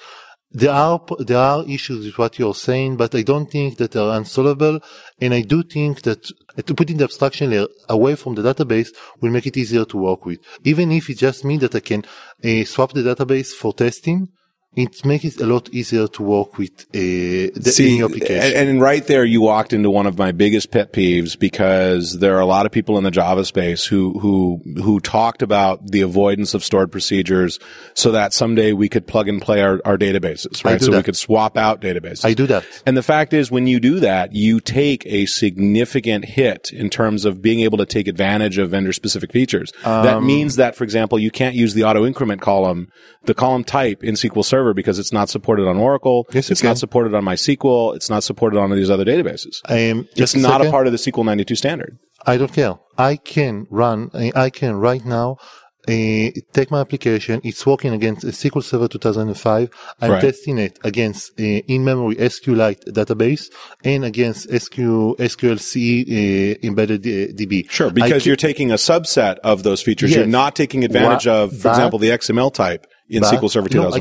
[0.55, 4.17] There are there are issues with what you're saying, but I don't think that they're
[4.17, 4.79] unsolvable.
[5.19, 6.31] And I do think that
[6.77, 10.39] putting the abstraction layer away from the database will make it easier to work with.
[10.63, 12.03] Even if it just means that I can
[12.43, 14.29] uh, swap the database for testing,
[14.75, 18.57] it makes it a lot easier to work with uh, the See, in application.
[18.57, 22.35] and, and right there, you walked into one of my biggest pet peeves because there
[22.35, 26.01] are a lot of people in the Java space who who who talked about the
[26.01, 27.59] avoidance of stored procedures,
[27.93, 30.81] so that someday we could plug and play our, our databases, right?
[30.81, 32.25] So we could swap out databases.
[32.25, 32.65] I do that.
[32.85, 37.25] And the fact is, when you do that, you take a significant hit in terms
[37.25, 39.71] of being able to take advantage of vendor specific features.
[39.83, 42.87] that Um, means that, for example, you can't use the auto increment column,
[43.25, 46.27] the column type in SQL Server because it's not supported on Oracle.
[46.31, 47.95] Yes, it's not supported on MySQL.
[47.95, 49.55] It's not supported on these other databases.
[49.65, 51.97] I am It's just not a part of the SQL 92 standard.
[52.25, 52.75] I don't care.
[52.97, 54.11] I can run.
[54.35, 55.37] I can right now.
[55.85, 57.41] Uh, take my application.
[57.43, 59.69] It's working against a SQL Server 2005.
[59.99, 60.21] I'm Right.
[60.21, 63.47] testing it against uh, in-memory SQLite database
[63.83, 64.77] and against SQ
[65.19, 67.69] SQL CE uh, embedded uh, DB.
[67.69, 70.11] Sure, because can- you're taking a subset of those features.
[70.11, 70.19] Yes.
[70.19, 73.49] You're not taking advantage Wha- of, for but- example, the XML type in But- SQL
[73.51, 73.91] Server no,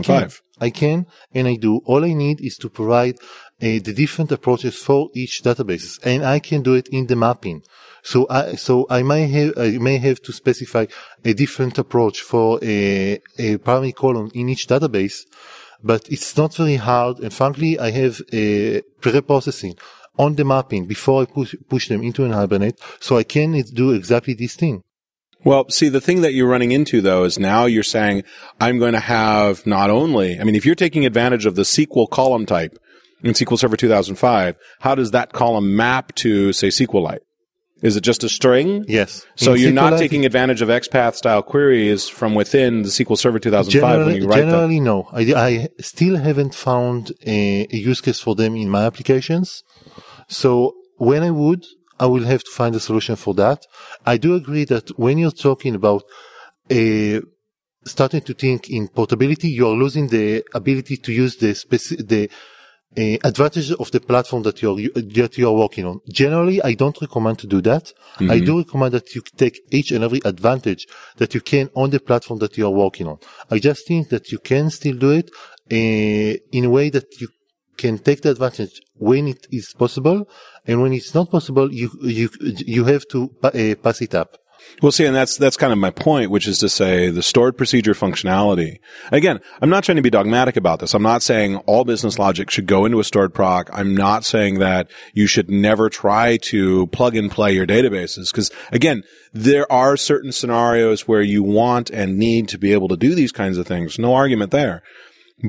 [0.62, 0.70] I can.
[0.70, 0.70] 2005.
[0.70, 1.80] I can, and I do.
[1.84, 3.24] All I need is to provide uh,
[3.60, 7.62] the different approaches for each database, and I can do it in the mapping.
[8.02, 10.86] So I, so I may have, I may have to specify
[11.24, 15.20] a different approach for a, a primary column in each database,
[15.82, 17.18] but it's not very hard.
[17.20, 19.76] And frankly, I have a pre-processing
[20.18, 24.34] on the mapping before I push, push them into NHibernate, so I can do exactly
[24.34, 24.82] this thing.
[25.44, 28.24] Well, see, the thing that you're running into though is now you're saying,
[28.60, 32.08] I'm going to have not only, I mean, if you're taking advantage of the SQL
[32.08, 32.78] column type
[33.22, 37.20] in SQL Server 2005, how does that column map to, say, SQLite?
[37.82, 38.84] Is it just a string?
[38.86, 39.26] Yes.
[39.34, 43.40] So In you're not taking advantage of XPath style queries from within the SQL Server
[43.40, 44.50] 2005 when you write them.
[44.50, 45.08] generally no.
[45.12, 49.64] I, I still haven't found a, a use case for them in my applications.
[50.28, 51.66] So when I would,
[52.02, 53.60] I will have to find a solution for that.
[54.04, 56.02] I do agree that when you're talking about
[56.80, 56.84] a
[57.84, 62.22] starting to think in portability, you are losing the ability to use the speci- the
[63.02, 64.78] uh, advantage of the platform that you're
[65.22, 65.96] that you're working on.
[66.22, 67.84] Generally, I don't recommend to do that.
[68.34, 70.82] I do recommend that you take each and every advantage
[71.20, 73.18] that you can on the platform that you are working on.
[73.54, 75.28] I just think that you can still do it
[75.78, 77.28] uh, in a way that you
[77.82, 80.18] can take the advantage when it is possible,
[80.66, 84.36] and when it's not possible, you you you have to uh, pass it up.
[84.80, 87.56] Well, see, and that's that's kind of my point, which is to say the stored
[87.56, 88.78] procedure functionality.
[89.10, 90.94] Again, I'm not trying to be dogmatic about this.
[90.94, 93.70] I'm not saying all business logic should go into a stored proc.
[93.72, 98.50] I'm not saying that you should never try to plug and play your databases because
[98.70, 103.14] again, there are certain scenarios where you want and need to be able to do
[103.14, 103.98] these kinds of things.
[103.98, 104.82] No argument there.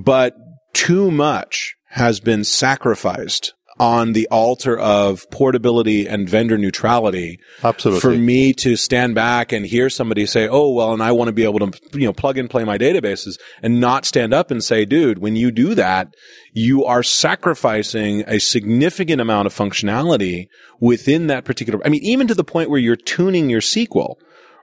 [0.04, 0.36] But
[0.74, 8.02] too much has been sacrificed on the altar of portability and vendor neutrality Absolutely.
[8.02, 11.34] for me to stand back and hear somebody say, "Oh, well," and I want to
[11.34, 14.64] be able to, you know, plug and play my databases and not stand up and
[14.64, 16.14] say, "Dude, when you do that,
[16.54, 20.48] you are sacrificing a significant amount of functionality
[20.80, 24.16] within that particular." I mean, even to the point where you're tuning your SQL,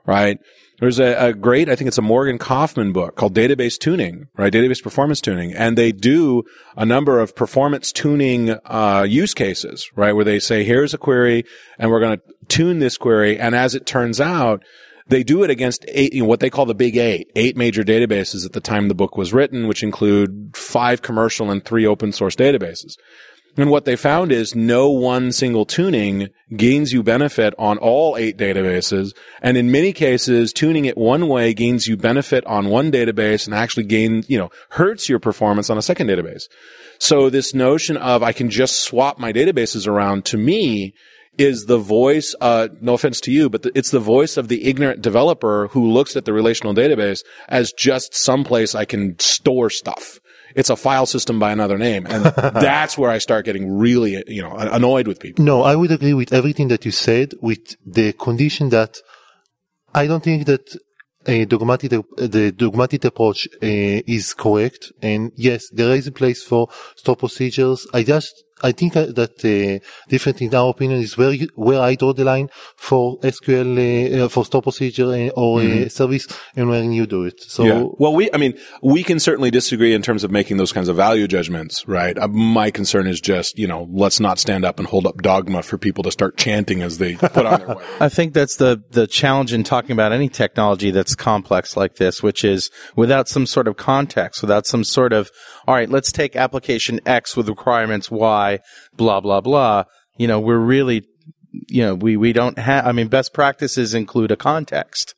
[0.05, 0.39] right?
[0.81, 4.51] There's a, a great, I think it's a Morgan Kaufmann book called Database Tuning, right?
[4.51, 5.53] Database Performance Tuning.
[5.53, 6.43] And they do
[6.75, 10.13] a number of performance tuning, uh, use cases, right?
[10.13, 11.45] Where they say, here's a query
[11.77, 13.37] and we're going to tune this query.
[13.37, 14.63] And as it turns out,
[15.05, 17.83] they do it against eight, you know, what they call the big eight, eight major
[17.83, 22.11] databases at the time the book was written, which include five commercial and three open
[22.11, 22.95] source databases.
[23.57, 28.37] And what they found is no one single tuning gains you benefit on all eight
[28.37, 29.13] databases.
[29.41, 33.53] And in many cases, tuning it one way gains you benefit on one database and
[33.53, 36.43] actually gain, you know, hurts your performance on a second database.
[36.97, 40.93] So this notion of I can just swap my databases around to me
[41.37, 44.65] is the voice, uh, no offense to you, but the, it's the voice of the
[44.65, 50.20] ignorant developer who looks at the relational database as just someplace I can store stuff.
[50.55, 52.05] It's a file system by another name.
[52.07, 55.43] And that's where I start getting really, you know, annoyed with people.
[55.43, 58.97] No, I would agree with everything that you said with the condition that
[59.93, 60.75] I don't think that
[61.27, 64.91] a dogmatic, the dogmatic approach uh, is correct.
[65.01, 67.87] And yes, there is a place for store procedures.
[67.93, 71.81] I just, I think uh, that uh, different in our opinion is where you, where
[71.81, 75.85] I draw the line for SQL uh, for store procedure or Mm-hmm.
[75.85, 77.41] uh, service and when you do it.
[77.41, 77.83] So Yeah.
[77.97, 80.95] Well, we, I mean, we can certainly disagree in terms of making those kinds of
[80.95, 82.17] value judgments, right?
[82.17, 85.61] Uh, my concern is just, you know, let's not stand up and hold up dogma
[85.61, 87.85] for people to start chanting as they put on their way.
[87.99, 92.23] I think that's the, the challenge in talking about any technology that's complex like this,
[92.23, 95.31] which is without some sort of context, without some sort of,
[95.67, 98.59] all right, let's take application X with requirements Y,
[98.93, 99.85] blah, blah, blah.
[100.17, 101.07] You know, we're really,
[101.51, 105.15] you know, we, we don't have, I mean, best practices include a context,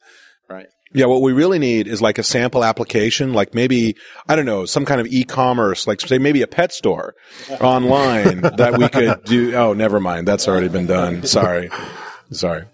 [0.50, 0.68] right?
[0.94, 3.96] Yeah, what we really need is like a sample application, like maybe,
[4.28, 7.16] I don't know, some kind of e-commerce, like say maybe a pet store
[7.62, 9.56] online that we could do.
[9.56, 10.28] Oh, never mind.
[10.28, 11.24] That's already been done.
[11.24, 11.72] Sorry.
[12.32, 12.66] Sorry.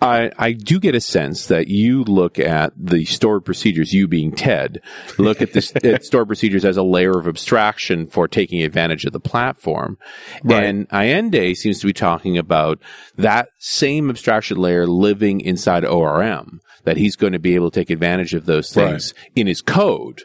[0.00, 4.32] I, I do get a sense that you look at the stored procedures, you being
[4.32, 4.80] Ted,
[5.18, 9.12] look at the at stored procedures as a layer of abstraction for taking advantage of
[9.12, 9.98] the platform.
[10.62, 12.78] And Ayende seems to be talking about
[13.16, 17.90] that same abstraction layer living inside ORM, that he's going to be able to take
[17.90, 20.22] advantage of those things in his code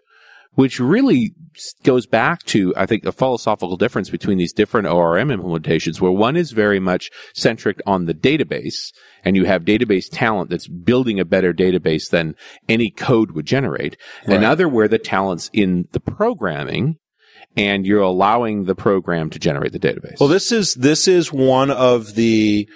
[0.58, 1.36] which really
[1.84, 6.36] goes back to, I think, a philosophical difference between these different ORM implementations, where one
[6.36, 8.91] is very much centric on the database,
[9.24, 12.34] and you have database talent that's building a better database than
[12.68, 13.97] any code would generate.
[14.26, 16.97] Another where the talent's in the programming,
[17.55, 20.20] and you're allowing the program to generate the database.
[20.20, 22.68] Well, this is, this is one of the,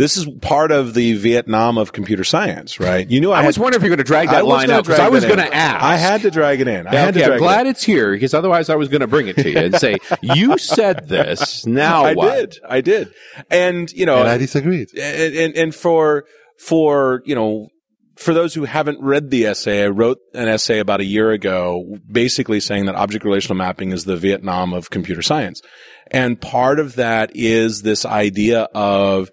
[0.00, 3.08] this is part of the Vietnam of computer science, right?
[3.10, 4.66] You knew I, I was wondering if you're going to drag I that was line
[4.68, 5.44] gonna out because I was going in.
[5.46, 5.84] to ask.
[5.84, 6.86] I had to drag it in.
[6.86, 7.66] I had to okay, drag I'm it glad in.
[7.72, 10.56] it's here because otherwise I was going to bring it to you and say, you
[10.56, 11.66] said this.
[11.66, 12.34] Now I what?
[12.34, 12.58] did.
[12.66, 13.12] I did.
[13.50, 14.88] And, you know, and I disagreed.
[14.96, 16.24] and, and, and for,
[16.58, 17.68] for, you know,
[18.16, 21.98] for those who haven't read the essay, I wrote an essay about a year ago,
[22.10, 25.60] basically saying that object relational mapping is the Vietnam of computer science.
[26.10, 29.30] And part of that is this idea of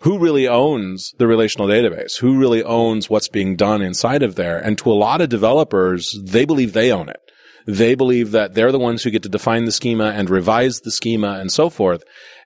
[0.00, 2.18] who really owns the relational database?
[2.18, 4.58] Who really owns what's being done inside of there?
[4.58, 7.20] And to a lot of developers, they believe they own it.
[7.66, 10.90] They believe that they're the ones who get to define the schema and revise the
[10.90, 12.02] schema and so forth.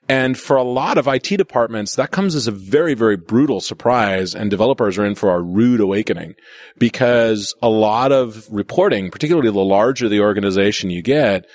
[0.09, 4.35] And for a lot of IT departments, that comes as a very, very brutal surprise
[4.35, 6.35] and developers are in for a rude awakening
[6.77, 11.47] because a lot of reporting, particularly the larger the organization you get,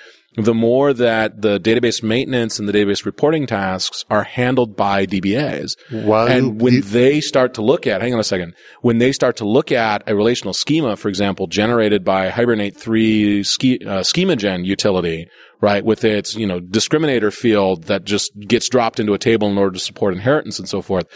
[0.44, 5.76] the more that the database maintenance and the database reporting tasks are handled by DBAs.
[5.90, 9.36] While and when they start to look at, hang on a second, when they start
[9.38, 14.36] to look at a relational schema, for example, generated by Hibernate 3 sch- uh, schema
[14.36, 15.28] gen utility,
[15.60, 19.58] right, with its, you know, discriminator field that just gets dropped into a table in
[19.58, 21.06] order to support inheritance and so forth,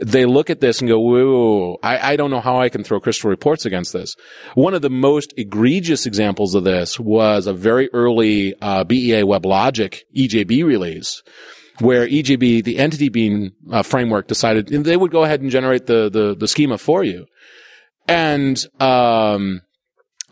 [0.00, 3.00] they look at this and go, whoa, I, I don't know how I can throw
[3.00, 4.16] crystal reports against this.
[4.54, 10.00] One of the most egregious examples of this was a very early uh, BEA WebLogic
[10.16, 11.22] EJB release
[11.80, 16.10] where EJB, the entity bean uh, framework decided they would go ahead and generate the,
[16.10, 17.26] the, the schema for you.
[18.06, 19.62] And, um,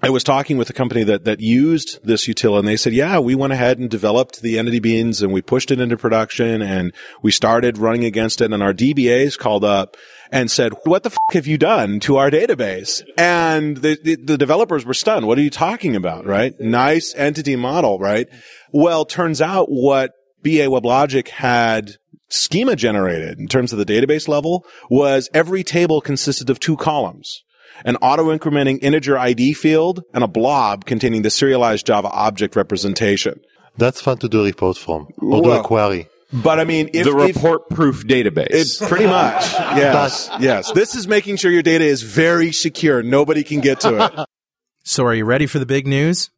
[0.01, 3.19] I was talking with a company that, that used this utility and they said, yeah,
[3.19, 6.93] we went ahead and developed the entity beans and we pushed it into production and
[7.21, 9.97] we started running against it and our DBAs called up
[10.31, 13.03] and said, what the f- have you done to our database?
[13.17, 15.27] And the, the, the developers were stunned.
[15.27, 16.25] What are you talking about?
[16.25, 16.59] Right?
[16.61, 18.29] Nice entity model, right?
[18.71, 21.97] Well, turns out what BEA WebLogic had
[22.29, 27.43] schema generated in terms of the database level was every table consisted of two columns.
[27.85, 33.41] An auto-incrementing integer ID field and a blob containing the serialized Java object representation.
[33.77, 36.09] That's fun to do a report from or do a query.
[36.33, 38.49] But I mean, if, the report proof database.
[38.51, 40.71] it's pretty much, yes, yes.
[40.73, 43.03] This is making sure your data is very secure.
[43.03, 44.27] Nobody can get to it.
[44.85, 46.31] So are you ready for the big news?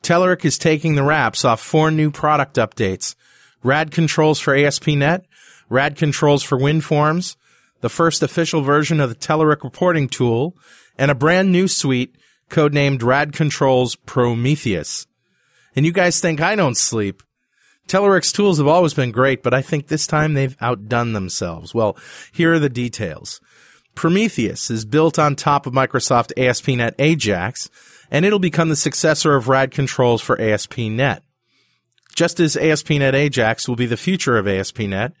[0.00, 3.16] Telerik is taking the wraps off four new product updates.
[3.64, 5.26] RAD controls for ASP.NET,
[5.68, 7.34] RAD controls for WinForms,
[7.80, 10.56] the first official version of the Telerik reporting tool,
[10.98, 12.16] and a brand new suite
[12.50, 15.06] codenamed RAD Controls Prometheus.
[15.74, 17.22] And you guys think I don't sleep.
[17.86, 21.74] Telerik's tools have always been great, but I think this time they've outdone themselves.
[21.74, 21.96] Well,
[22.32, 23.40] here are the details.
[23.94, 27.68] Prometheus is built on top of Microsoft ASP.NET Ajax,
[28.10, 31.22] and it'll become the successor of RAD controls for ASP.NET.
[32.14, 35.12] Just as ASP.NET Ajax will be the future of ASP.NET,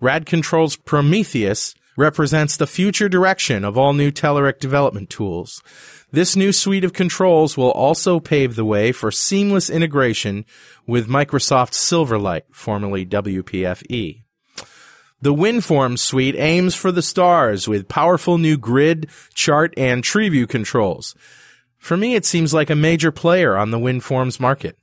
[0.00, 5.62] RAD controls Prometheus represents the future direction of all new Telerik development tools.
[6.10, 10.44] This new suite of controls will also pave the way for seamless integration
[10.86, 14.22] with Microsoft Silverlight, formerly WPFE.
[15.20, 20.46] The WinForms suite aims for the stars with powerful new grid, chart, and tree view
[20.46, 21.14] controls.
[21.78, 24.78] For me, it seems like a major player on the WinForms market.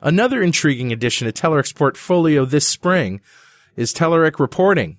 [0.00, 3.22] Another intriguing addition to Telerik's portfolio this spring
[3.74, 4.98] is Telerik Reporting.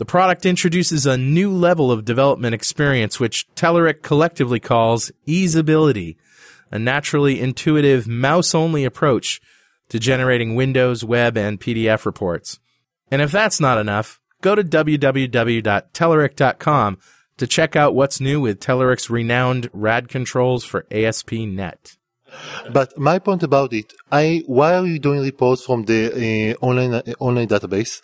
[0.00, 6.16] The product introduces a new level of development experience, which Telerik collectively calls easeability,
[6.70, 9.42] a naturally intuitive mouse-only approach
[9.90, 12.58] to generating Windows, web, and PDF reports.
[13.10, 16.98] And if that's not enough, go to www.telerik.com
[17.36, 21.98] to check out what's new with Telerik's renowned RAD controls for ASP.NET.
[22.72, 26.94] But my point about it, I why are you doing reports from the uh, online
[26.94, 28.00] uh, online database?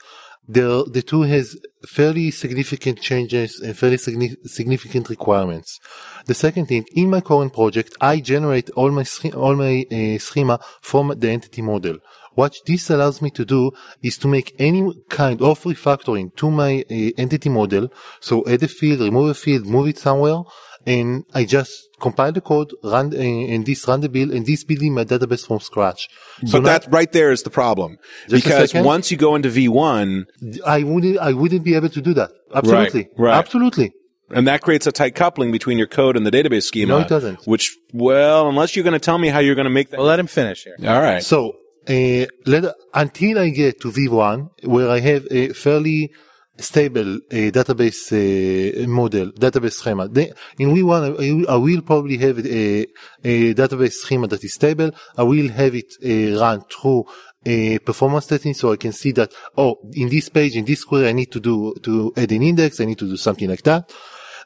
[0.49, 5.81] The the tool has fairly significant changes and fairly signi- significant requirements.
[6.27, 10.61] The second thing, in my current project, I generate all my all my uh, schema
[10.83, 11.99] from the entity model.
[12.37, 13.73] What this allows me to do
[14.03, 17.89] is to make any kind of refactoring to my uh, entity model.
[18.21, 20.43] So add a field, remove a field, move it somewhere,
[20.87, 24.65] and I just compile the code, run uh, and this run the build, and this
[24.65, 26.09] building my database from scratch.
[26.45, 27.97] So but now that right there is the problem
[28.29, 30.27] because once you go into V1,
[30.67, 32.33] I wouldn't I wouldn't be able to do that.
[32.55, 33.35] Absolutely, right.
[33.35, 33.93] absolutely.
[34.31, 36.93] and that creates a tight coupling between your code and the database schema.
[36.93, 37.47] No, it doesn't.
[37.47, 39.99] Which, well, unless you're going to tell me how you're going to make that.
[39.99, 40.77] Well, let him finish here.
[40.87, 41.23] All right.
[41.23, 41.57] So
[41.89, 46.13] let, until I get to V1, where I have a fairly
[46.59, 50.05] stable uh, database uh, model, database schema.
[50.05, 52.87] In V1, I, I will probably have a,
[53.25, 54.91] a database schema that is stable.
[55.17, 57.05] I will have it uh, run through
[57.45, 61.09] a performance testing so I can see that, oh, in this page, in this query,
[61.09, 62.81] I need to do, to add an index.
[62.81, 63.93] I need to do something like that.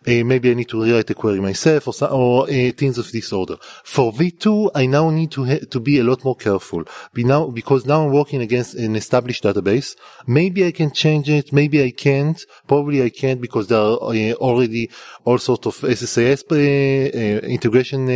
[0.07, 3.30] Uh, maybe I need to rewrite the query myself or, or uh, things of this
[3.34, 3.59] order.
[3.84, 6.84] For V2, I now need to to be a lot more careful.
[7.12, 9.96] Be now because now I'm working against an established database.
[10.26, 11.53] Maybe I can change it.
[11.53, 12.42] Maybe I can't.
[12.66, 14.88] Probably I can't because there are uh, already
[15.26, 18.09] all sorts of uh, integration.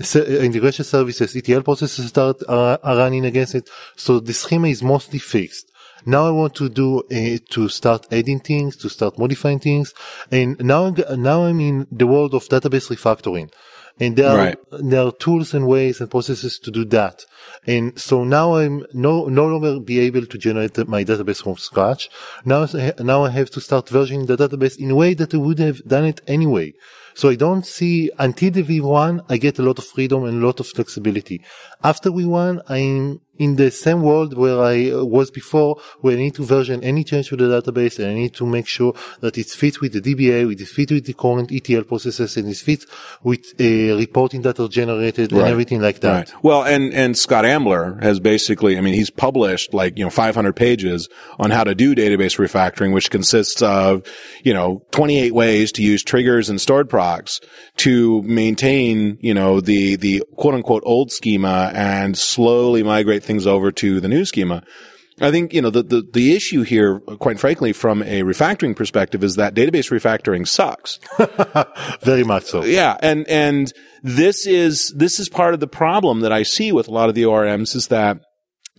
[0.00, 3.70] Integration services, ETL processes start are, are running against it.
[3.94, 5.71] So the schema is mostly fixed.
[6.04, 9.94] Now I want to do uh, to start adding things, to start modifying things,
[10.30, 13.50] and now I'm now I'm in the world of database refactoring,
[14.00, 14.58] and there Right.
[14.72, 17.24] are there are tools and ways and processes to do that.
[17.66, 22.10] And so now I'm no no longer be able to generate my database from scratch.
[22.44, 22.66] Now
[22.98, 25.78] now I have to start versioning the database in a way that I would have
[25.86, 26.72] done it anyway.
[27.14, 30.46] So I don't see until the V1 I get a lot of freedom and a
[30.46, 31.42] lot of flexibility.
[31.82, 36.34] After V1 I'm in the same world where I uh, was before, where I need
[36.34, 39.46] to version any change to the database and I need to make sure that it
[39.46, 42.86] fits with the DBA, it fits with the current ETL processes, and it fits
[43.22, 46.30] with uh, reporting that are generated and everything like that.
[46.30, 46.44] Right.
[46.44, 50.54] Well, and, and Scott Ambler has basically, I mean, he's published like, you know, 500
[50.54, 51.08] pages
[51.38, 54.06] on how to do database refactoring, which consists of,
[54.44, 57.40] you know, 28 ways to use triggers and stored procs
[57.78, 63.72] to maintain, you know, the, the quote unquote old schema and slowly migrate things over
[63.72, 64.62] to the new schema.
[65.20, 69.22] I think, you know, the, the, the issue here, quite frankly, from a refactoring perspective
[69.22, 70.98] is that database refactoring sucks.
[72.02, 72.64] Very much so.
[72.64, 73.72] Yeah, and and
[74.02, 77.14] this is this is part of the problem that I see with a lot of
[77.14, 78.18] the ORMs is that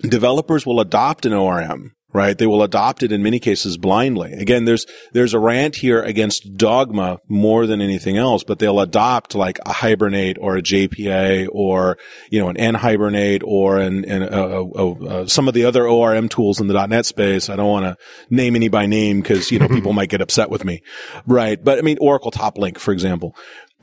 [0.01, 2.37] developers will adopt an ORM, right?
[2.37, 4.33] They will adopt it in many cases blindly.
[4.33, 9.35] Again, there's there's a rant here against dogma more than anything else, but they'll adopt
[9.35, 11.97] like a Hibernate or a JPA or
[12.29, 16.29] you know an NHibernate or an, an uh, uh, uh, some of the other ORM
[16.29, 17.49] tools in the .NET space.
[17.49, 17.97] I don't want to
[18.29, 20.83] name any by name because you know people might get upset with me,
[21.25, 21.61] right?
[21.61, 23.35] But I mean Oracle TopLink, for example.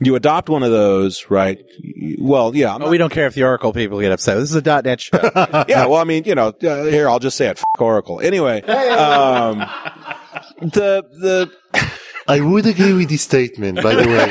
[0.03, 1.63] You adopt one of those, right?
[2.19, 4.37] Well, yeah, I'm Oh, we don't care if the Oracle people get upset.
[4.37, 5.19] This is a .NET show.
[5.69, 7.59] yeah, well, I mean, you know, uh, here I'll just say it.
[7.59, 8.19] F- Oracle.
[8.19, 9.59] Anyway, um,
[10.59, 11.51] the the
[12.27, 14.27] I would agree with this statement, by the way.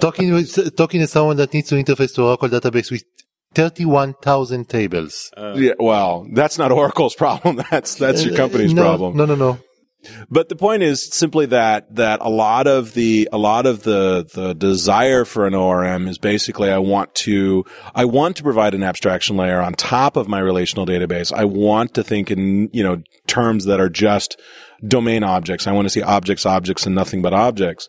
[0.00, 3.04] talking with, talking to someone that needs to interface to Oracle database with
[3.54, 5.30] 31,000 tables.
[5.56, 7.56] yeah, well, that's not Oracle's problem.
[7.70, 9.16] That's that's your company's Uh, no, problem.
[9.16, 9.58] No, no, no.
[10.30, 14.28] But the point is simply that that a lot of the a lot of the
[14.32, 18.82] the desire for an ORM is basically I want to I want to provide an
[18.82, 21.32] abstraction layer on top of my relational database.
[21.32, 24.40] I want to think in you know terms that are just
[24.86, 25.66] domain objects.
[25.66, 27.88] I want to see objects, objects, and nothing but objects.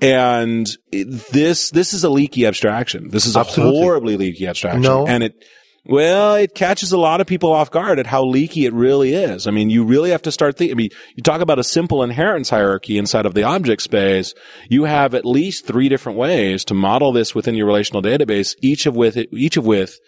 [0.00, 3.08] And this this is a leaky abstraction.
[3.10, 5.06] This is a horribly leaky abstraction, No.
[5.08, 5.44] and it
[5.88, 9.46] well, it catches a lot of people off guard at how leaky it really is.
[9.46, 10.74] I mean, you really have to start thinking.
[10.74, 14.34] I mean, you talk about a simple inheritance hierarchy inside of the object space.
[14.68, 18.84] You have at least three different ways to model this within your relational database, each
[18.84, 19.98] of with each of with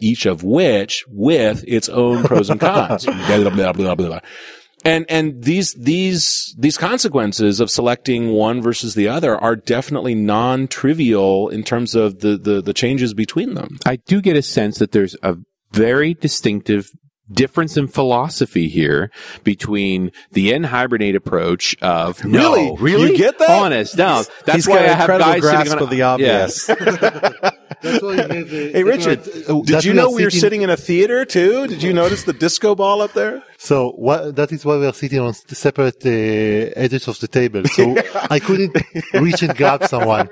[0.00, 3.06] each of which with its own pros and cons.
[4.84, 11.48] And and these these these consequences of selecting one versus the other are definitely non-trivial
[11.48, 13.78] in terms of the the, the changes between them.
[13.84, 15.36] I do get a sense that there's a
[15.72, 16.90] very distinctive
[17.30, 19.10] difference in philosophy here
[19.44, 22.76] between the NHibernate approach of no, Really?
[22.80, 23.50] really, You get that?
[23.50, 23.98] honest.
[23.98, 26.66] No, that's He's why I an have incredible guys grasp sitting on of the obvious.
[27.80, 29.22] That's why we have, uh, Hey, Richard,
[29.66, 31.66] did you know we were sitting in a theater too?
[31.68, 33.42] Did you notice the disco ball up there?
[33.60, 36.10] So what, that is why we are sitting on separate uh,
[36.76, 37.64] edges of the table.
[37.64, 37.96] So
[38.30, 38.76] I couldn't
[39.14, 40.28] reach and grab someone.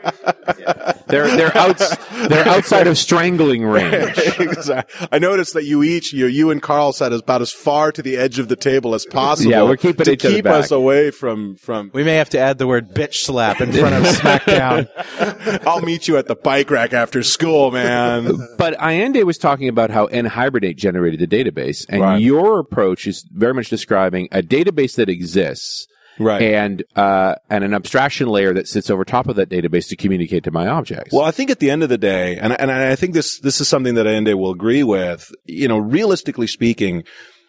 [1.08, 1.96] They're they're outs,
[2.28, 4.16] they're outside of strangling range.
[4.38, 5.08] exactly.
[5.10, 8.00] I noticed that you each, you, you and Carl sat as about as far to
[8.02, 9.50] the edge of the table as possible.
[9.50, 10.64] Yeah, we're keeping to each other keep back.
[10.64, 11.90] us away from from.
[11.92, 15.66] We may have to add the word bitch slap in front of SmackDown.
[15.66, 18.36] I'll meet you at the bike rack after school, man.
[18.56, 22.20] But Ayende was talking about how NHibernate generated the database, and Right.
[22.20, 25.86] your approach is very much describing a database that exists.
[26.18, 26.40] Right.
[26.40, 30.44] And uh, and an abstraction layer that sits over top of that database to communicate
[30.44, 31.12] to my objects.
[31.12, 33.60] Well, I think at the end of the day, and and I think this this
[33.60, 35.30] is something that Ayende will agree with.
[35.44, 37.04] You know, realistically speaking,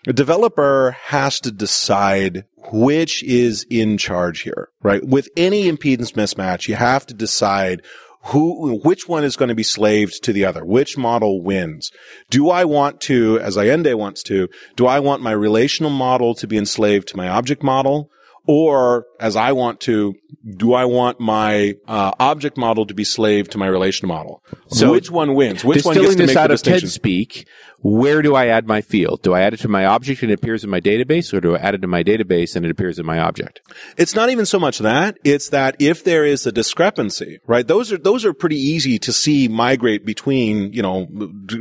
[0.05, 5.05] a developer has to decide which is in charge here, right?
[5.05, 7.83] With any impedance mismatch, you have to decide
[8.27, 11.91] who, which one is going to be slaved to the other, which model wins.
[12.29, 16.47] Do I want to, as Ayende wants to, do I want my relational model to
[16.47, 18.09] be enslaved to my object model?
[18.47, 20.15] Or, as I want to,
[20.55, 24.41] do I want my uh, object model to be slave to my relation model?
[24.69, 25.65] So, which one wins?
[25.65, 27.45] Which one gets to this make out the of TED speak,
[27.81, 29.21] where do I add my field?
[29.21, 31.55] Do I add it to my object and it appears in my database, or do
[31.55, 33.59] I add it to my database and it appears in my object?
[33.97, 35.17] It's not even so much that.
[35.25, 37.67] It's that if there is a discrepancy, right?
[37.67, 41.05] Those are, those are pretty easy to see migrate between, you know,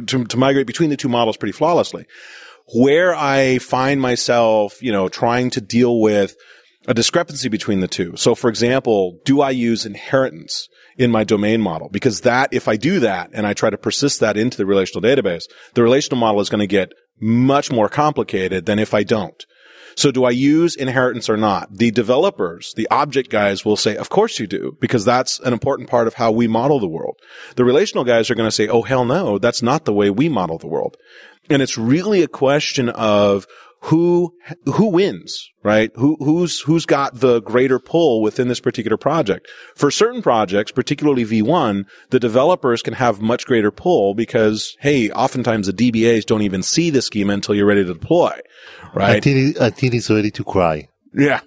[0.07, 2.07] to, to migrate between the two models pretty flawlessly.
[2.75, 6.37] Where I find myself, you know, trying to deal with
[6.87, 8.17] a discrepancy between the two.
[8.17, 11.89] So for example, do I use inheritance in my domain model?
[11.91, 15.03] Because that, if I do that and I try to persist that into the relational
[15.03, 19.45] database, the relational model is going to get much more complicated than if I don't.
[19.97, 21.73] So do I use inheritance or not?
[21.73, 25.89] The developers, the object guys will say, of course you do, because that's an important
[25.89, 27.17] part of how we model the world.
[27.57, 30.29] The relational guys are going to say, oh hell no, that's not the way we
[30.29, 30.97] model the world.
[31.49, 33.47] And it's really a question of
[33.87, 34.35] who,
[34.65, 35.93] who wins, right?
[35.95, 39.49] Who, who's, who's got the greater pull within this particular project?
[39.77, 45.69] For certain projects, particularly V1, the developers can have much greater pull because, hey, oftentimes
[45.69, 48.33] the DBAs don't even see the schema until you're ready to deploy,
[48.93, 49.25] right?
[49.25, 50.89] Until, until he's ready to cry.
[51.15, 51.41] Yeah.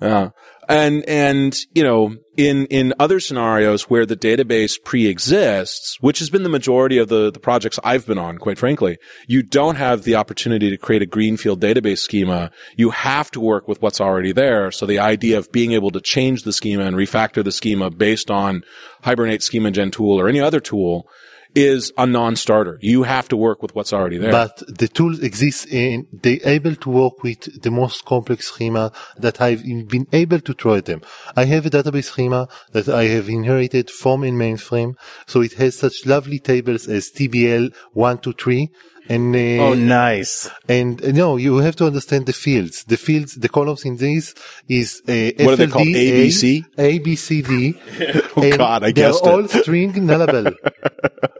[0.00, 0.30] Uh,
[0.68, 6.42] and, and, you know, in, in other scenarios where the database pre-exists, which has been
[6.42, 10.16] the majority of the, the projects I've been on, quite frankly, you don't have the
[10.16, 12.50] opportunity to create a greenfield database schema.
[12.76, 14.70] You have to work with what's already there.
[14.70, 18.30] So the idea of being able to change the schema and refactor the schema based
[18.30, 18.64] on
[19.02, 21.08] Hibernate Schema Gen tool or any other tool
[21.54, 22.78] is a non-starter.
[22.82, 24.32] You have to work with what's already there.
[24.32, 29.40] But the tools exist and they able to work with the most complex schema that
[29.40, 31.02] I've been able to throw at them.
[31.36, 34.96] I have a database schema that I have inherited from in mainframe.
[35.26, 38.70] So it has such lovely tables as TBL 123
[39.06, 40.48] and, uh, Oh, nice.
[40.66, 42.84] and uh, no, you have to understand the fields.
[42.84, 44.34] The fields, the columns in this
[44.66, 45.12] is uh,
[45.44, 45.86] What are they FLD, called?
[45.88, 46.64] A, B, C?
[46.78, 47.74] A, B, C, D.
[48.36, 49.14] Oh, and God, I they're it.
[49.22, 50.54] all string nullable.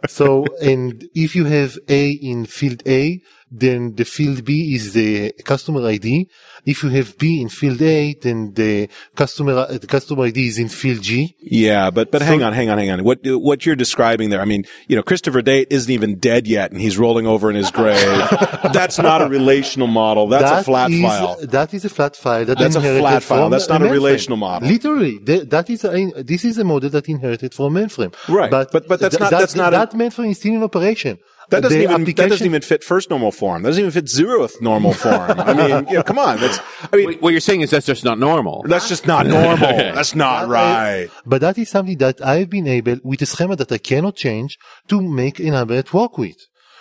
[0.09, 3.21] so, and if you have A in field A,
[3.57, 6.29] then the field B is the customer ID.
[6.67, 10.69] If you have B in field A, then the customer the customer ID is in
[10.69, 11.37] field G.
[11.41, 13.05] Yeah, but but hang on, hang on, hang on.
[13.05, 14.41] What what you're describing there?
[14.41, 17.57] I mean, you know, Christopher Date isn't even dead yet, and he's rolling over in
[17.57, 18.03] his grave.
[18.73, 20.27] That's not a relational model.
[20.27, 21.37] That's a flat is- file.
[21.43, 22.45] That is a flat file.
[22.47, 23.51] That That's a flat file.
[23.51, 23.91] That's not a mainframe.
[23.93, 24.69] relational model.
[24.69, 28.13] Literally, th- that is a, this is a model that inherited from mainframe.
[28.29, 28.51] Right.
[28.51, 31.19] But- but that's th- not- that, that's not a- that mainframe is still in operation.
[31.55, 33.63] That doesn't the even that doesn't even fit first normal form.
[33.63, 35.31] That doesn't even fit zeroth normal form.
[35.51, 36.35] I mean, you know, come on.
[36.41, 36.59] That's
[36.93, 38.57] I mean, What you're saying is that's just not normal.
[38.73, 39.73] that's just not normal.
[39.97, 41.09] That's not right.
[41.27, 44.59] But that is something that I've been able, with a schema that I cannot change,
[44.89, 46.37] to make NHibernate work with.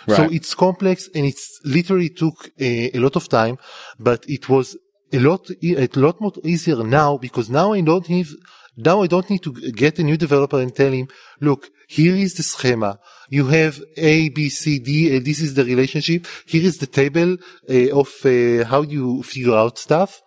[0.08, 3.56] So it's complex and it's literally took a, a lot of time,
[3.98, 4.76] but it was
[5.12, 8.28] a lot, e- a lot more easier now because now I don't have
[8.76, 11.06] now I don't need to get a new developer and tell him,
[11.40, 12.98] look, here is the schema.
[13.28, 16.26] You have A, B, C, D, and this is the relationship.
[16.46, 17.36] Here is the table
[17.68, 20.22] uh, of uh, how you figure out stuff.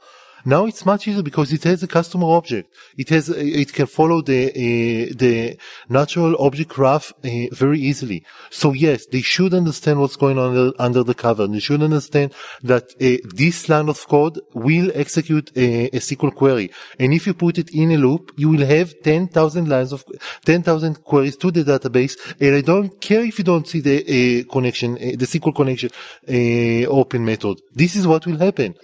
[0.47, 2.73] Now it's much easier because it has a customer object.
[2.97, 5.57] It has, it can follow the, uh, the
[5.89, 8.23] natural object graph uh, very easily.
[8.49, 11.47] So yes, they should understand what's going on under, under the cover.
[11.47, 12.33] They should understand
[12.63, 16.71] that uh, this line of code will execute a, a SQL query.
[16.97, 20.05] And if you put it in a loop, you will have 10,000 lines of,
[20.45, 22.15] 10,000 queries to the database.
[22.39, 25.89] And I don't care if you don't see the uh, connection, uh, the SQL connection
[26.25, 27.59] uh, open method.
[27.75, 28.75] This is what will happen.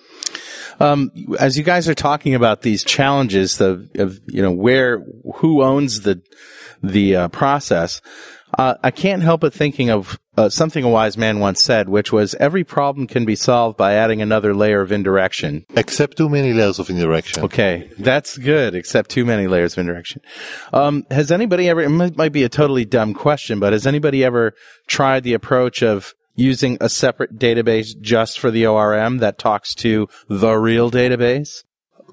[0.80, 5.04] Um, as you guys are talking about these challenges of, of you know where
[5.36, 6.22] who owns the
[6.82, 8.02] the uh, process,
[8.58, 12.12] uh, I can't help but thinking of uh, something a wise man once said, which
[12.12, 15.66] was every problem can be solved by adding another layer of indirection.
[15.76, 17.44] Except too many layers of indirection.
[17.44, 20.22] Okay, that's good, except too many layers of indirection.
[20.72, 21.82] Um, has anybody ever?
[21.82, 24.54] It might, might be a totally dumb question, but has anybody ever
[24.88, 30.08] tried the approach of using a separate database just for the ORM that talks to
[30.28, 31.64] the real database?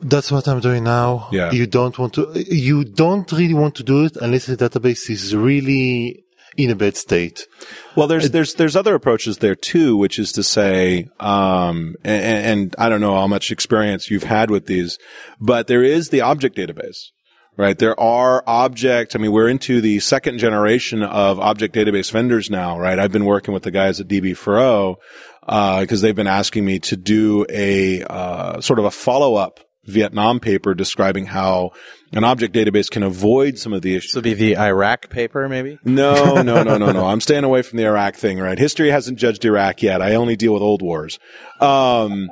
[0.03, 1.29] That's what I'm doing now.
[1.31, 1.51] Yeah.
[1.51, 5.37] You don't want to, you don't really want to do it unless the database is
[5.37, 6.25] really
[6.57, 7.47] in a bad state.
[7.97, 12.75] Well, there's there's there's other approaches there too, which is to say, um, and, and
[12.79, 14.99] I don't know how much experience you've had with these,
[15.41, 16.99] but there is the object database,
[17.61, 17.79] right?
[17.79, 19.15] There are object.
[19.15, 22.99] I mean, we're into the second generation of object database vendors now, right?
[22.99, 24.97] I've been working with the guys at DB4O
[25.81, 30.41] because they've been asking me to do a uh, sort of a follow up Vietnam
[30.41, 31.73] paper describing how
[32.13, 34.15] an object database can avoid some of the issues.
[34.15, 35.79] Would be the Iraq paper, maybe.
[35.85, 37.07] No, no, no, no, no.
[37.07, 38.59] I'm staying away from the Iraq thing, right?
[38.59, 40.01] History hasn't judged Iraq yet.
[40.01, 41.19] I only deal with old wars.
[41.61, 42.31] Um,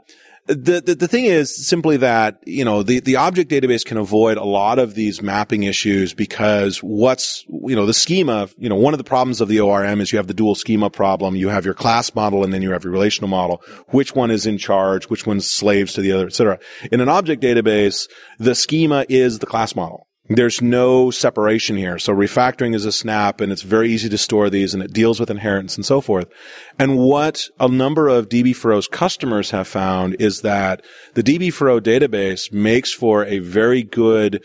[0.48, 4.38] the, the, the thing is simply that, you know, the, the object database can avoid
[4.38, 8.94] a lot of these mapping issues because what's, you know, the schema, you know, one
[8.94, 11.36] of the problems of the ORM is you have the dual schema problem.
[11.36, 13.62] You have your class model and then you have your relational model.
[13.88, 15.10] Which one is in charge?
[15.10, 16.58] Which one's slaves to the other, et cetera.
[16.90, 20.07] In an object database, the schema is the class model.
[20.28, 21.98] There's no separation here.
[21.98, 25.18] So refactoring is a snap and it's very easy to store these and it deals
[25.18, 26.28] with inheritance and so forth.
[26.78, 32.92] And what a number of DB4O's customers have found is that the DB4O database makes
[32.92, 34.42] for a very good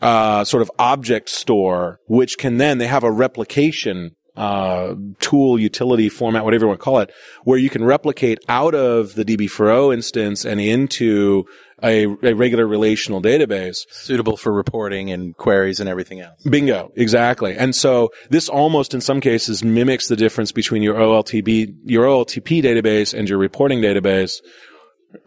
[0.00, 6.08] uh, sort of object store, which can then, they have a replication uh, tool, utility
[6.08, 7.12] format, whatever you want to call it,
[7.42, 11.44] where you can replicate out of the DB4O instance and into
[11.82, 13.86] a, a regular relational database.
[13.90, 16.42] Suitable for reporting and queries and everything else.
[16.42, 17.56] Bingo, exactly.
[17.56, 22.62] And so this almost in some cases mimics the difference between your OLTP, your OLTP
[22.62, 24.40] database and your reporting database,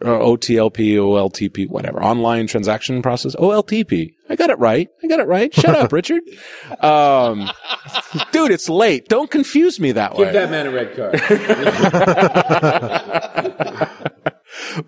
[0.00, 4.14] or OTLP, OLTP, whatever, online transaction process, OLTP.
[4.28, 4.88] I got it right.
[5.02, 5.52] I got it right.
[5.52, 6.22] Shut up, Richard.
[6.80, 7.50] Um,
[8.30, 9.08] dude, it's late.
[9.08, 10.26] Don't confuse me that way.
[10.26, 11.20] Give that man a red card.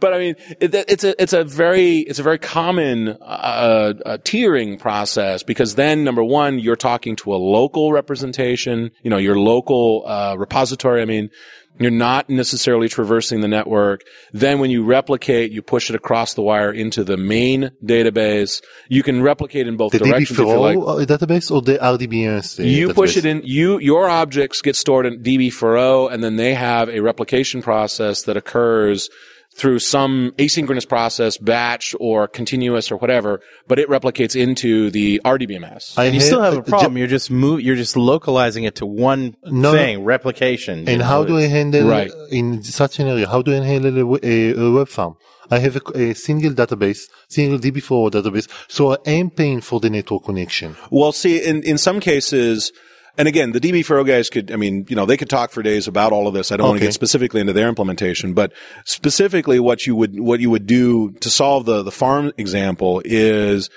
[0.01, 4.18] but I mean, it, it's a it's a very it's a very common uh, uh,
[4.18, 9.38] tiering process because then number one, you're talking to a local representation, you know, your
[9.38, 11.03] local uh, repository.
[11.03, 11.30] I mean,
[11.78, 14.03] you're not necessarily traversing the network.
[14.32, 18.62] Then when you replicate, you push it across the wire into the main database.
[18.88, 20.76] You can replicate in both The directions if you like.
[20.76, 22.64] DB4O uh, database or the RDBMS?
[22.64, 26.88] You push it in, you, your objects get stored in DB4O and then they have
[26.88, 29.11] a replication process that occurs
[29.57, 35.96] through some asynchronous process, batch or continuous or whatever, but it replicates into the RDBMS.
[35.96, 36.98] I And you still have a problem.
[36.98, 37.61] You're just move.
[37.61, 39.72] You're just localizing it to one No.
[39.72, 40.88] thing, replication.
[40.88, 42.11] And how do I handle Right.
[42.30, 43.28] in such an area?
[43.28, 45.14] How do I handle a, a, a web farm?
[45.50, 49.90] I have a, a single database, single DB4 database, so I am paying for the
[49.90, 50.74] network connection.
[50.90, 52.72] Well, see, in, in some cases,
[53.17, 55.87] and again, the DB4O guys could, I mean, you know, they could talk for days
[55.87, 56.51] about all of this.
[56.51, 58.53] I don't want to get specifically into their implementation, but
[58.85, 63.71] specifically what you would, what you would do to solve the, the farm example is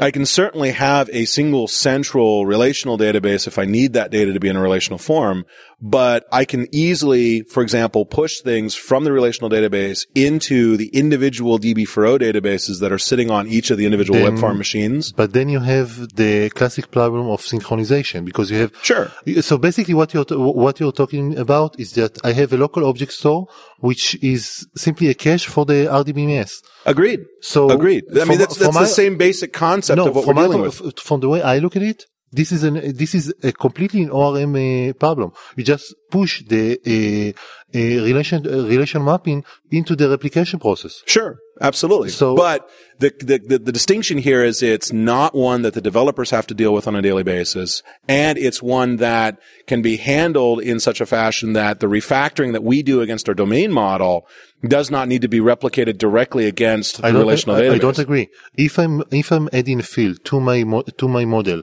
[0.00, 4.40] I can certainly have a single central relational database if I need that data to
[4.40, 5.44] be in a relational form,
[5.82, 11.58] but I can easily, for example, push things from the relational database into the individual
[11.58, 15.12] DB4O databases that are sitting on each of the individual Then- web farm machines.
[15.12, 19.10] But then you have the classic problem of synchronization because you have Sure.
[19.40, 20.24] So basically, what you're
[20.62, 23.46] what you're talking about is that I have a local object store
[23.80, 26.50] which is simply a cache for the RDBMS.
[26.86, 27.20] Agreed.
[27.40, 28.04] So Agreed.
[28.10, 30.56] I mean, from- that's, that's my- the same basic concept of what we're from my-
[30.60, 31.00] with.
[31.00, 34.10] From the way I look at it, this is an this is a completely an
[34.10, 35.32] ORM uh, problem.
[35.56, 37.38] You just push the uh,
[37.74, 41.02] uh, relation uh, relation mapping into the replication process.
[41.06, 42.08] Sure, absolutely.
[42.08, 42.68] So- but
[42.98, 46.54] the, the the the distinction here is it's not one that the developers have to
[46.54, 51.00] deal with on a daily basis, and it's one that can be handled in such
[51.00, 54.26] a fashion that the refactoring that we do against our domain model
[54.66, 57.74] does not need to be replicated directly against the relational I, database.
[57.74, 58.28] I don't agree.
[58.54, 61.62] If I'm if I'm adding a field to my mo- to my model,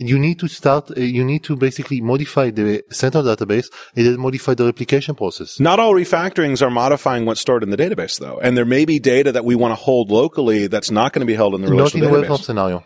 [0.00, 0.90] you need to start.
[0.90, 5.58] Uh, you need to basically modify the central database and then modify the replication process.
[5.60, 8.98] Not all refactorings are modifying what's stored in the database, though, and there may be
[8.98, 11.68] data that we want to hold locally that's not going to be held in the
[11.70, 12.44] Not in relational farm database.
[12.44, 12.84] scenario.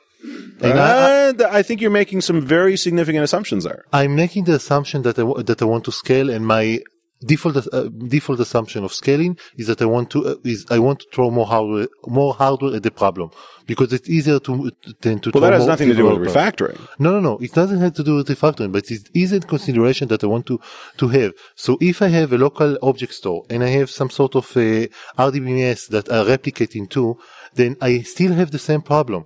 [0.61, 3.85] And I, Uh, th- I think you're making some very significant assumptions there.
[3.93, 6.79] I'm making the assumption that I, that I want to scale, and my
[7.25, 11.01] default uh, default assumption of scaling is that I want to uh, is I want
[11.01, 13.31] to throw more hardware more hardware at the problem
[13.67, 14.71] because it's easier to
[15.01, 15.31] than to.
[15.33, 16.81] Well, that has nothing to do with refactoring.
[16.99, 17.39] No, no, no.
[17.39, 20.47] It doesn't have to do with refactoring, but it is a consideration that I want
[20.47, 20.61] to,
[20.99, 21.33] to have.
[21.55, 24.89] So if I have a local object store and I have some sort of a
[25.19, 27.19] RDBMS that I replicate into,
[27.55, 29.25] then I still have the same problem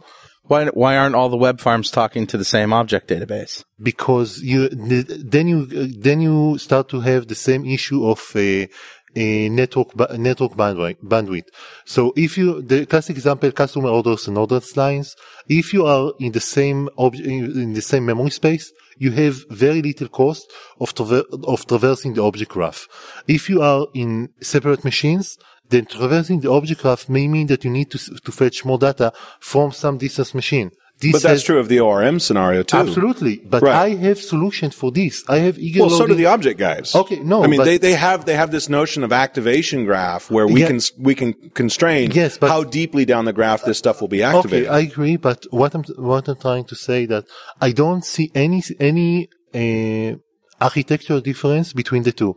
[0.48, 3.64] Why, why aren't all the web farms talking to the same object database?
[3.82, 8.68] because you, then you, then you start to have the same issue of a,
[9.14, 11.48] a network, network bandwidth.
[11.84, 15.16] So if you, the classic example, customer orders and orders lines,
[15.48, 19.82] if you are in the same object, in the same memory space, you have very
[19.82, 22.88] little cost of, traver- of traversing the object graph.
[23.28, 25.36] If you are in separate machines,
[25.70, 29.12] then traversing the object graph may mean that you need to, to fetch more data
[29.40, 30.70] from some distance machine.
[30.98, 32.78] This But that's has- true of the ORM scenario too.
[32.78, 33.36] Absolutely.
[33.44, 33.74] But Right.
[33.74, 35.24] I have solutions for this.
[35.28, 36.94] I have eager Well, so do the object guys.
[36.94, 40.46] Okay, no, I mean, they, they have they have this notion of activation graph where
[40.46, 40.68] we Yeah.
[40.68, 44.22] can we can constrain Yes, but- how deeply down the graph this stuff will be
[44.22, 44.68] activated.
[44.68, 47.24] Okay, I agree, but what I'm what I'm trying to say that
[47.60, 50.16] I don't see any any uh,
[50.60, 52.34] architectural difference between the two.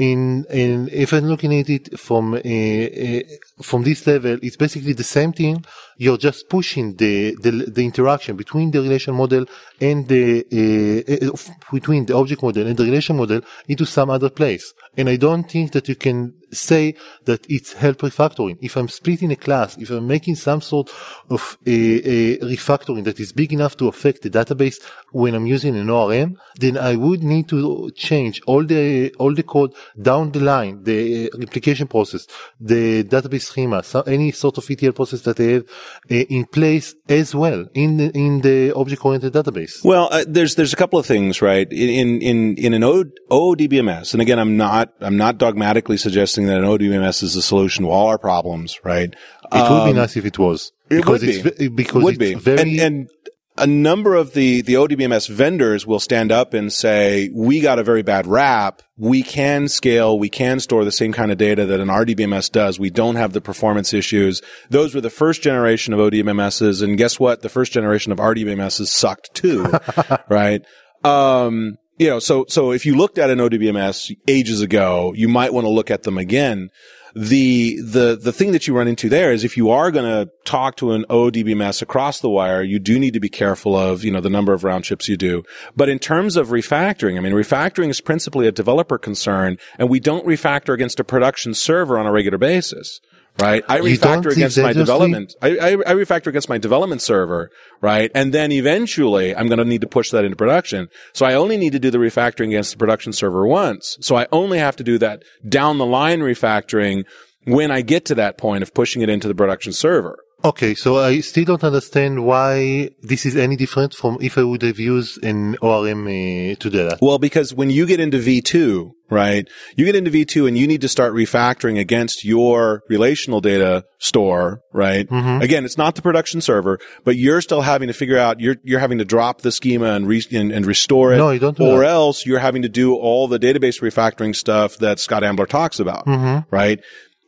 [0.00, 3.20] In in if I'm looking at it from uh, uh,
[3.60, 5.62] from this level, it's basically the same thing.
[5.98, 9.44] You're just pushing the the, the interaction between the relation model
[9.78, 10.24] and the
[10.60, 11.36] uh, uh,
[11.70, 14.72] between the object model and the relation model into some other place.
[14.96, 16.94] And I don't think that you can say
[17.24, 18.58] that it's help refactoring.
[18.60, 20.90] If I'm splitting a class, if I'm making some sort
[21.28, 24.82] of a, a refactoring that is big enough to affect the database
[25.12, 29.42] when I'm using an ORM, then I would need to change all the all the
[29.42, 32.26] code down the line, the replication process,
[32.60, 35.64] the database schema, so any sort of ETL process that I have
[36.10, 39.84] uh, in place as well in the, in the object-oriented database.
[39.84, 41.70] Well, uh, there's there's a couple of things, right?
[41.72, 46.64] In in in an ODBMS, and again, I'm not I'm not dogmatically suggesting that an
[46.64, 49.14] ODBMS is the solution to all our problems, right?
[49.52, 50.72] It would be nice if it was.
[50.90, 51.50] Um, It because would it's, be.
[51.68, 52.34] ve- because would it's be.
[52.34, 53.10] very and, and
[53.58, 57.82] a number of the, the ODBMS vendors will stand up and say, we got a
[57.82, 58.80] very bad rap.
[58.96, 60.18] We can scale.
[60.18, 62.78] We can store the same kind of data that an RDBMS does.
[62.78, 64.40] We don't have the performance issues.
[64.70, 66.82] Those were the first generation of ODBMSs.
[66.82, 67.42] And guess what?
[67.42, 69.66] The first generation of RDBMSs sucked too,
[70.30, 70.62] right?
[71.04, 75.52] Um, you know, so, so if you looked at an ODBMS ages ago, you might
[75.52, 76.70] want to look at them again
[77.14, 80.30] the the the thing that you run into there is if you are going to
[80.44, 84.10] talk to an ODBMS across the wire, you do need to be careful of you
[84.10, 85.42] know the number of round trips you do.
[85.76, 90.00] But in terms of refactoring, I mean, refactoring is principally a developer concern, and we
[90.00, 93.00] don't refactor against a production server on a regular basis.
[93.38, 95.34] Right, I You refactor against my development.
[95.40, 97.50] I, I, I refactor against my development server,
[97.80, 100.88] right, and then eventually I'm going to need to push that into production.
[101.14, 103.96] So I only need to do the refactoring against the production server once.
[104.00, 107.04] So I only have to do that down the line refactoring
[107.44, 110.18] when I get to that point of pushing it into the production server.
[110.42, 114.62] Okay, so I still don't understand why this is any different from if I would
[114.62, 116.98] have used an ORM uh, to do that.
[117.02, 120.80] Well, because when you get into V2, right, you get into V2 and you need
[120.80, 125.06] to start refactoring against your relational data store, right?
[125.10, 128.80] Again, it's not the production server, but you're still having to figure out, you're, you're
[128.80, 131.18] having to drop the schema and, re- and, and restore it.
[131.18, 131.88] No, you don't do Or that.
[131.90, 136.04] else you're having to do all the database refactoring stuff that Scott Ambler talks about,
[136.50, 136.80] right?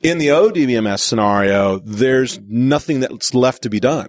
[0.02, 4.08] In the ODBMS scenario, there's nothing that's left to be done.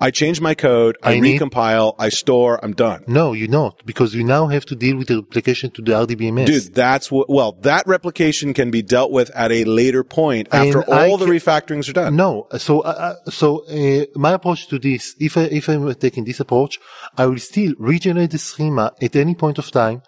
[0.00, 3.04] I change my code, I, I need- recompile, I store, I'm done.
[3.06, 6.46] No, you're not because you now have to deal with the replication to the RDBMS.
[6.46, 10.80] Dude, that's what, well, that replication can be dealt with at a later point after
[10.80, 12.16] And I all the ca- refactorings are done.
[12.16, 16.24] No, so uh, uh, so uh, my approach to this, if I if I'm taking
[16.24, 16.80] this approach,
[17.16, 20.02] I will still regenerate the schema at any point of time,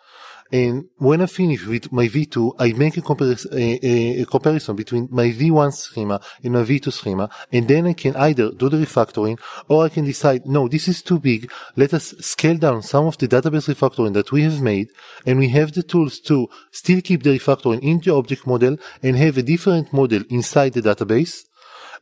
[0.53, 4.77] and when I finish with my V2, I make a, comparis- a, a, a comparison
[4.77, 8.77] between my V1 schema and my V2 schema, and then I can either do the
[8.77, 9.39] refactoring
[9.69, 11.51] or I can decide, no, this is too big.
[11.75, 14.91] Let us scale down some of the database refactoring that we have made,
[15.27, 19.17] and we have the tools to still keep the refactoring in the object model and
[19.17, 21.45] have a different model inside the database.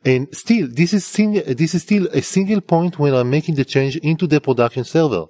[0.05, 3.65] And still, this is single, this is still a single point when I'm making the
[3.65, 5.27] change into the production server.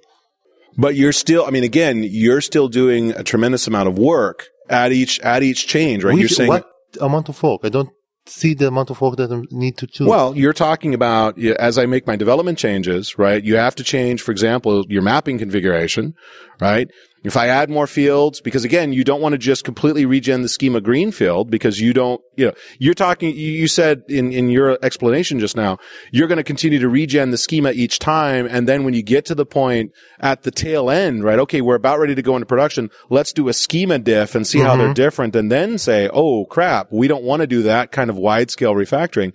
[0.77, 4.91] But you're still, I mean, again, you're still doing a tremendous amount of work at
[4.91, 6.13] each, at each change, right?
[6.13, 6.65] Which- you're saying, what
[6.99, 7.61] amount of work?
[7.63, 7.89] I don't
[8.27, 10.07] see the amount of work that I need to do.
[10.07, 13.43] Well, you're talking about as I make my development changes, right?
[13.43, 16.13] You have to change, for example, your mapping configuration,
[16.59, 16.87] right?
[17.25, 20.47] If I add more fields, because again, you don't want to just completely regen the
[20.47, 24.51] schema green field because you don't, you know, you're talking, you, you said in, in
[24.51, 25.79] your explanation just now,
[26.11, 28.45] you're going to continue to regen the schema each time.
[28.45, 31.39] And then when you get to the point at the tail end, right?
[31.39, 32.91] Okay, we're about ready to go into production.
[33.09, 34.93] Let's do a schema diff and see how they're mm-hmm.
[34.93, 38.51] different and then say, oh crap, we don't want to do that kind of wide
[38.51, 39.33] scale refactoring.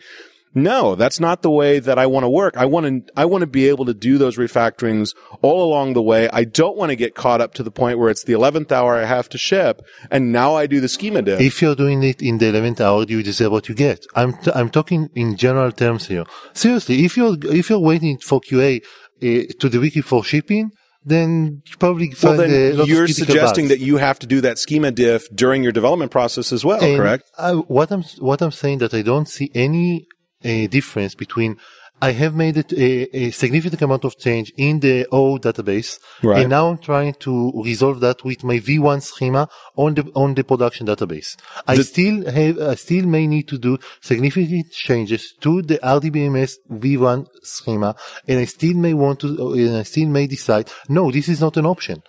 [0.54, 2.56] No, that's not the way that I want to work.
[2.56, 6.02] I want to, I want to be able to do those refactorings all along the
[6.02, 6.28] way.
[6.32, 8.96] I don't want to get caught up to the point where it's the 11th hour
[8.96, 9.80] I have to ship
[10.10, 11.40] and now I do the schema diff.
[11.40, 14.04] if you're doing it in the 11th hour, you deserve what you get.
[14.16, 16.24] I'm, t- I'm talking in general terms here.
[16.52, 20.72] Seriously, if you're, if you're waiting for QA uh, to the wiki for shipping,
[21.04, 23.78] then you probably well, then you're suggesting bugs.
[23.78, 26.98] that you have to do that schema diff during your development process as well, And
[26.98, 27.24] correct?
[27.38, 30.06] I, what I'm what I'm saying that I don't see any
[30.44, 31.56] uh, difference between
[32.02, 36.40] I have made a, a significant amount of change in the O database, Right.
[36.40, 40.42] and now I'm trying to resolve that with my V1 schema on the on the
[40.42, 41.36] production database.
[41.68, 47.26] I still have I still may need to do significant changes to the RDBMS V1
[47.42, 47.94] schema,
[48.26, 51.58] and I still may want to, and I still may decide no, this is not
[51.58, 52.02] an option.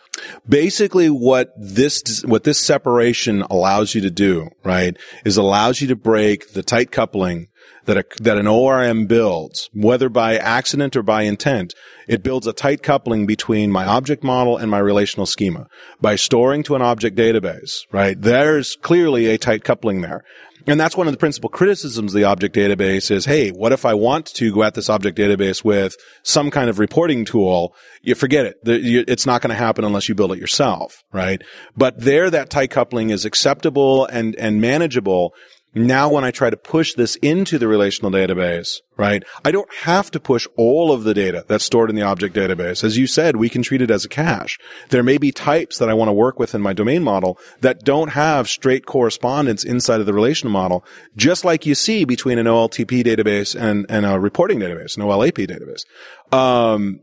[0.47, 5.95] basically what this what this separation allows you to do, right, is allows you to
[5.97, 7.47] break the tight coupling
[7.85, 11.73] that a, that an ORM builds, whether by accident or by intent.
[12.07, 15.67] It builds a tight coupling between my object model and my relational schema
[16.01, 18.19] by storing to an object database, right?
[18.19, 20.23] There's clearly a tight coupling there.
[20.67, 23.85] And that's one of the principal criticisms of the object database is, hey, what if
[23.85, 27.73] I want to go at this object database with some kind of reporting tool?
[28.01, 28.57] You forget it.
[28.63, 31.41] It's not going to happen unless you build it yourself, right?
[31.75, 35.33] But there, that tight coupling is acceptable and, and manageable.
[35.73, 40.11] Now, when I try to push this into the relational database, right, I don't have
[40.11, 42.83] to push all of the data that's stored in the object database.
[42.83, 44.59] As you said, we can treat it as a cache.
[44.89, 47.83] There may be types that I want to work with in my domain model that
[47.83, 50.83] don't have straight correspondence inside of the relational model,
[51.15, 55.47] just like you see between an OLTP database and, and a reporting database, an OLAP
[55.47, 55.85] database.
[56.31, 57.01] Um,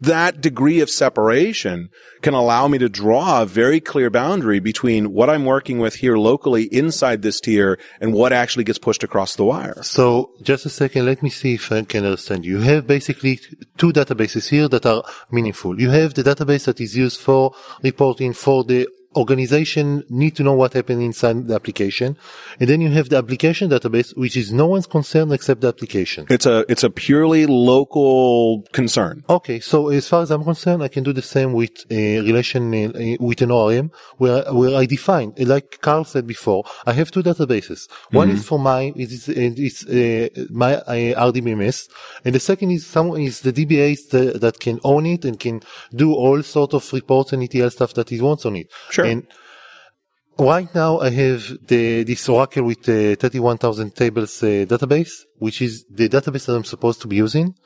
[0.00, 1.90] that degree of separation
[2.22, 6.16] can allow me to draw a very clear boundary between what I'm working with here
[6.16, 9.82] locally inside this tier and what actually gets pushed across the wire.
[9.82, 12.58] So just a second, let me see if I can understand you.
[12.58, 13.40] You have basically
[13.76, 15.80] two databases here that are meaningful.
[15.80, 20.52] You have the database that is used for reporting for the organization need to know
[20.52, 22.16] what happened inside the application.
[22.60, 26.26] And then you have the application database, which is no one's concern except the application.
[26.30, 29.24] It's a, it's a purely local concern.
[29.28, 32.74] Okay, so as far as I'm concerned, I can do the same with a relation
[32.74, 37.22] uh, with an ORM where where I define, like Carl said before, I have two
[37.22, 37.88] databases.
[38.10, 41.88] One is for my it is it is uh, my uh, RDBMS,
[42.24, 45.62] and the second is some is the DBAs that, that can own it and can
[45.94, 48.70] do all sort of reports and ETL stuff that it wants on it.
[48.90, 48.97] Sure.
[49.06, 49.26] And
[50.40, 55.84] Right now, I have the this Oracle with the 31,000 tables uh, database, which is
[55.90, 57.56] the database that I'm supposed to be using.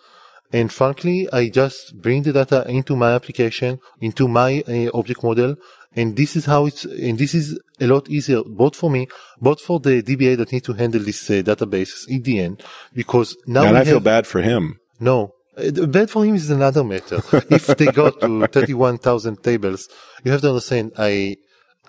[0.55, 5.57] And frankly, I just bring the data into my application, into my uh, object model,
[5.95, 6.87] and this is how it's.
[6.87, 9.07] And this is a lot easier, both for me,
[9.39, 12.63] both for the DBA that need to handle this uh, database in the end,
[12.95, 14.81] because now and I feel bad for him.
[14.99, 15.35] no.
[15.57, 17.21] Uh, the Bad for him is another matter.
[17.51, 19.89] if they go to 31,000 tables,
[20.25, 21.37] you have to understand, I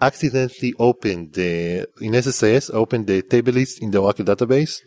[0.02, 4.82] accidentally opened the, in SSIS, I opened the table list in the Oracle database.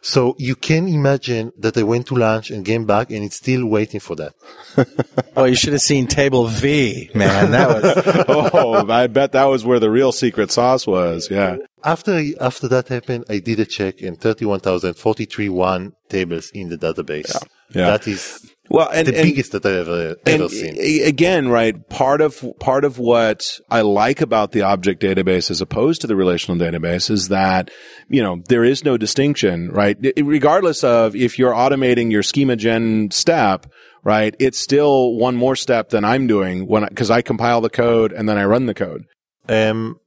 [0.00, 3.66] So you can imagine that I went to lunch and came back and it's still
[3.66, 4.32] waiting for that.
[5.34, 7.52] Well, you should have seen table V, man.
[7.52, 11.30] That was oh, I bet that was where the real secret sauce was.
[11.30, 11.58] Yeah.
[11.84, 17.32] After after that happened, I did a check and 31,043 one tables in the database.
[17.32, 17.48] Yeah.
[17.72, 20.76] That is Well, and, the and biggest that I ever, ever seen.
[21.06, 21.88] again, right?
[21.88, 26.16] Part of part of what I like about the object database as opposed to the
[26.16, 27.70] relational database is that
[28.08, 29.96] you know there is no distinction, right?
[30.04, 33.66] I- Regardless of if you're automating your schema gen step,
[34.04, 34.34] right?
[34.38, 38.28] It's still one more step than I'm doing when because I, compile the code and
[38.28, 39.04] then I run the code.
[39.48, 39.98] Um,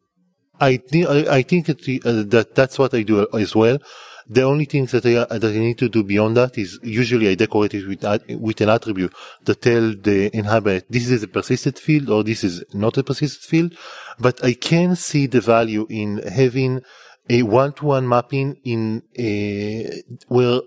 [0.59, 3.80] I think I, I think that, uh, that that's what I do as well.
[4.28, 7.36] The only thing that I that I need to do beyond that is usually I
[7.36, 8.04] decorate it with
[8.40, 9.14] with an attribute
[9.44, 13.44] that tell the inhabit this is a persistent field or this is not a persistent
[13.44, 13.76] field.
[14.20, 16.82] But I can see the value in having
[17.30, 20.62] a one-to-one mapping in a where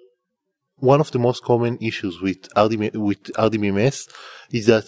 [0.76, 4.10] one of the most common issues with RDB, with RDBMS
[4.50, 4.84] is that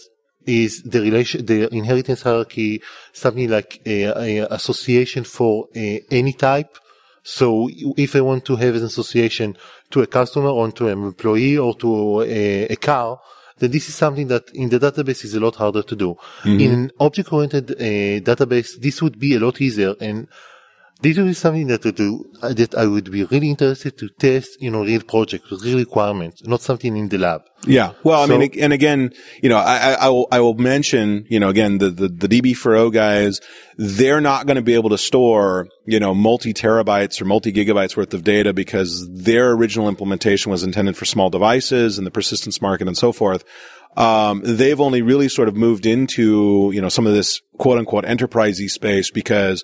[0.46, 6.78] is the relation, the inheritance hierarchy, something like a, a association for a, any type.
[7.28, 9.56] So if I want to have an association
[9.90, 13.20] to a customer or to an employee or to a, a car,
[13.58, 16.16] then this is something that in the database is a lot harder to do.
[16.44, 17.74] In an object-oriented uh,
[18.30, 20.28] database, this would be a lot easier and
[21.02, 24.74] this is something that I do, that I would be really interested to test in
[24.74, 27.42] a real project with real requirements, not something in the lab.
[27.66, 27.92] Yeah.
[28.02, 31.38] Well, I mean, and again, you know, I, I, I will, I will mention, you
[31.38, 33.40] know, again, the, the, the DB4O guys,
[33.76, 37.96] they're not going to be able to store, you know, multi terabytes or multi gigabytes
[37.96, 42.62] worth of data because their original implementation was intended for small devices and the persistence
[42.62, 43.44] market and so forth.
[43.96, 48.04] Um, they've only really sort of moved into, you know, some of this quote unquote
[48.04, 49.62] enterprisey space because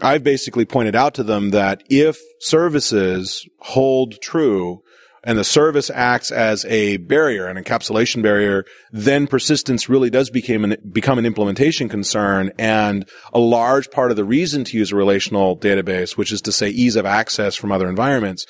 [0.00, 4.82] I've basically pointed out to them that if services hold true
[5.26, 10.64] and the service acts as a barrier, an encapsulation barrier, then persistence really does become
[10.64, 12.52] an, become an implementation concern.
[12.58, 16.52] And a large part of the reason to use a relational database, which is to
[16.52, 18.46] say ease of access from other environments,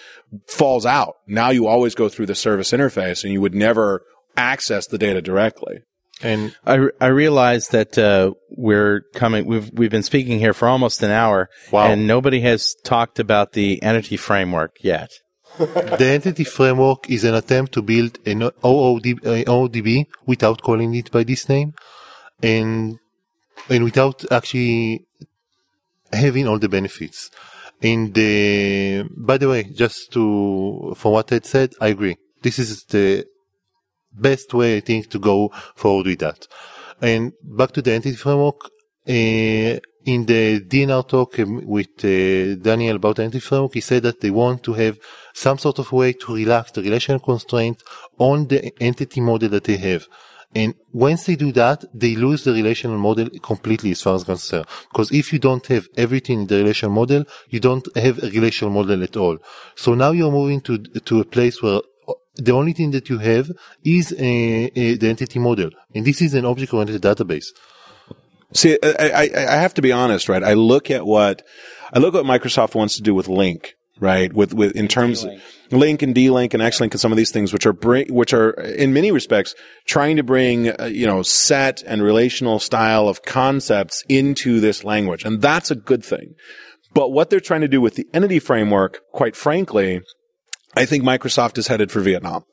[0.49, 1.15] falls out.
[1.27, 4.03] Now you always go through the service interface and you would never
[4.37, 5.79] access the data directly.
[6.23, 9.45] And I, I realize that uh, we're coming.
[9.47, 11.89] We've we've been speaking here for almost an hour, Wow.
[11.89, 15.11] and nobody has talked about the entity framework yet.
[15.59, 21.11] the entity framework is an attempt to build an OOD, uh, OODB without calling it
[21.11, 21.73] by this name
[22.43, 22.99] and,
[23.71, 25.07] and without actually
[26.13, 27.31] having all the benefits.
[27.83, 32.17] And the, by the way, just to, for what I said, I agree.
[32.43, 33.25] This is the
[34.19, 36.47] best way, I think, to go forward with that.
[37.01, 38.71] And back to the entity framework,
[39.09, 44.21] uh, in the DNR talk um, with uh, Daniel about entity framework, he said that
[44.21, 44.99] they want to have
[45.35, 47.83] some sort of way to relax the relational constraint
[48.19, 50.07] on the entity model that they have.
[50.55, 54.67] And once they do that, they lose the relational model completely as far as concerned.
[54.91, 58.73] Because if you don't have everything in the relational model, you don't have a relational
[58.73, 59.39] model at all.
[59.75, 61.81] So now you're moving to, to a place where
[62.37, 63.51] the only thing that you have
[63.85, 65.71] is a, a, the entity model.
[65.95, 67.47] And this is an object-oriented database.
[68.53, 70.43] See, I, I, I have to be honest, right?
[70.43, 71.43] I look at what,
[71.93, 73.67] I look at what Microsoft wants to do with LINQ,
[73.99, 74.33] right?
[74.33, 75.33] With, with, in terms of
[75.71, 78.51] LINQ and DLinq and XLinq and some of these things, which are bring, which are
[78.51, 79.55] in many respects
[79.87, 85.25] trying to bring, uh, you know, set and relational style of concepts into this language.
[85.25, 86.35] And that's a good thing.
[86.95, 90.01] But what they're trying to do with the entity framework, quite frankly,
[90.77, 92.45] I think Microsoft is headed for Vietnam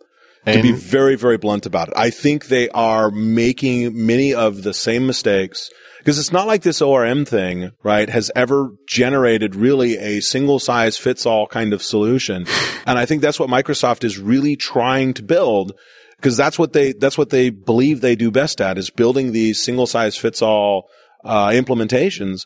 [0.46, 1.94] to be very, very blunt about it.
[1.96, 5.70] I think they are making many of the same mistakes
[6.00, 10.98] because it's not like this ORM thing, right, has ever generated really a single size
[10.98, 12.46] fits all kind of solution.
[12.86, 15.72] And I think that's what Microsoft is really trying to build
[16.18, 19.64] because that's what they, that's what they believe they do best at is building these
[19.64, 20.90] single size fits all,
[21.24, 22.42] uh, implementations.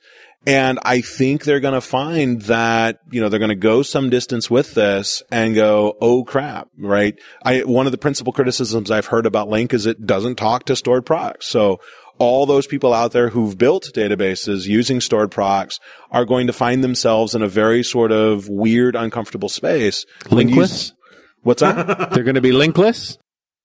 [0.47, 4.09] And I think they're going to find that, you know, they're going to go some
[4.09, 7.19] distance with this and go, oh crap, right?
[7.43, 10.75] I, one of the principal criticisms I've heard about LINQ is it doesn't talk to
[10.77, 11.47] stored products.
[11.47, 11.81] So
[12.17, 15.81] all those people out there who've built databases using stored products
[16.11, 20.05] are going to find themselves in a very sort of weird, uncomfortable space.
[20.23, 20.93] Linkless?
[21.41, 22.11] What's that?
[22.13, 23.17] They're going to be linkless?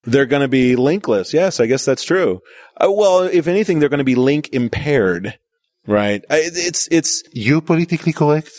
[0.04, 1.32] they're going to be linkless.
[1.32, 2.40] Yes, I guess that's true.
[2.76, 5.38] Uh, well, if anything, they're going to be link impaired,
[5.86, 6.24] right?
[6.30, 8.50] I, it's, it's, You politically correct?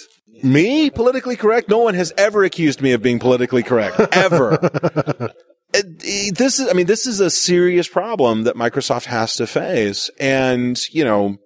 [0.43, 0.89] Me?
[0.89, 1.69] Politically correct?
[1.69, 3.99] No one has ever accused me of being politically correct.
[4.15, 5.31] Ever.
[5.75, 9.47] It- eh, this is, I mean, this is a serious problem that Microsoft has to
[9.47, 10.11] face.
[10.19, 11.37] And, you know,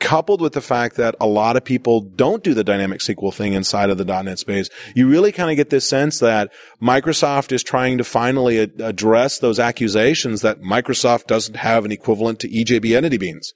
[0.00, 3.52] coupled with the fact that a lot of people don't do the dynamic SQL thing
[3.52, 6.50] inside of the .NET space, you really kind of get this sense that
[6.82, 12.38] Microsoft is trying to finally a- address those accusations that Microsoft doesn't have an equivalent
[12.40, 13.52] to EJB Entity Beans.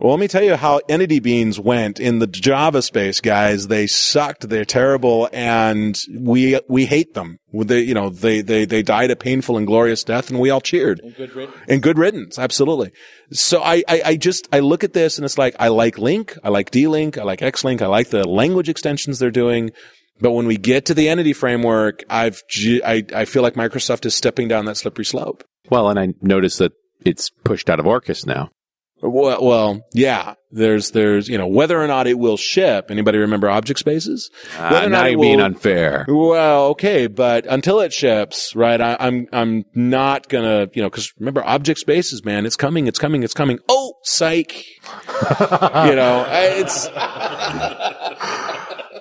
[0.00, 3.68] Well, let me tell you how Entity Beans went in the Java space, guys.
[3.68, 4.48] They sucked.
[4.48, 7.38] They're terrible, and we we hate them.
[7.52, 10.60] They, you know, they they they died a painful and glorious death, and we all
[10.60, 10.98] cheered.
[11.00, 11.58] And good riddance.
[11.68, 12.90] And good riddance, absolutely.
[13.30, 16.38] So I, I I just I look at this and it's like I like LINQ,
[16.42, 19.70] I like DLinq, I like XLinq, I like the language extensions they're doing.
[20.20, 22.42] But when we get to the entity framework, I've
[22.84, 25.44] I I feel like Microsoft is stepping down that slippery slope.
[25.70, 26.72] Well, and I noticed that
[27.04, 28.50] it's pushed out of Orcas now.
[29.06, 30.34] Well, well, yeah.
[30.50, 32.86] There's, there's, you know, whether or not it will ship.
[32.90, 34.30] Anybody remember object spaces?
[34.56, 36.06] Uh, now you're being unfair.
[36.08, 38.80] Well, okay, but until it ships, right?
[38.80, 42.98] I, I'm, I'm not gonna, you know, because remember, object spaces, man, it's coming, it's
[42.98, 43.58] coming, it's coming.
[43.68, 44.54] Oh, psych.
[45.20, 46.88] you know, it's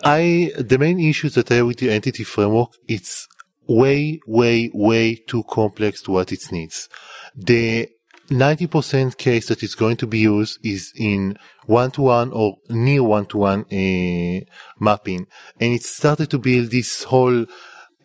[0.04, 3.28] I the main issues that I have with the entity framework, it's
[3.68, 6.90] way, way, way too complex to what it needs.
[7.36, 7.90] The
[8.30, 14.46] 90% case that is going to be used is in one-to-one or near one-to-one uh,
[14.80, 15.28] mapping.
[15.60, 17.46] And it started to build this whole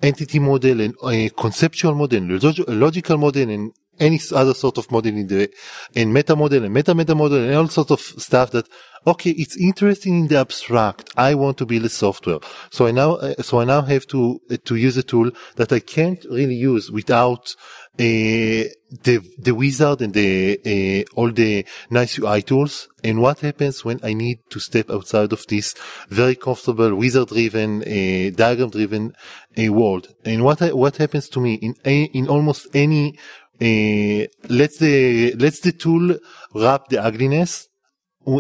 [0.03, 5.13] entity model and a conceptual model, log- logical model and any other sort of model
[5.13, 5.51] in the,
[5.95, 8.69] and meta model and meta meta model and all sorts of stuff that,
[9.07, 11.11] okay, it's interesting in the abstract.
[11.17, 12.39] I want to build a software.
[12.71, 15.73] So I now, uh, so I now have to, uh, to use a tool that
[15.73, 22.19] I can't really use without, uh, the, the wizard and the, uh, all the nice
[22.19, 22.89] UI tools.
[23.03, 25.75] And what happens when I need to step outside of this
[26.09, 29.15] very comfortable wizard driven, uh, diagram driven,
[29.59, 30.09] uh, world?
[30.25, 33.19] And what, I, what happens to me in, in almost any,
[33.61, 36.17] let's the let's the tool
[36.55, 37.69] wrap the ugliness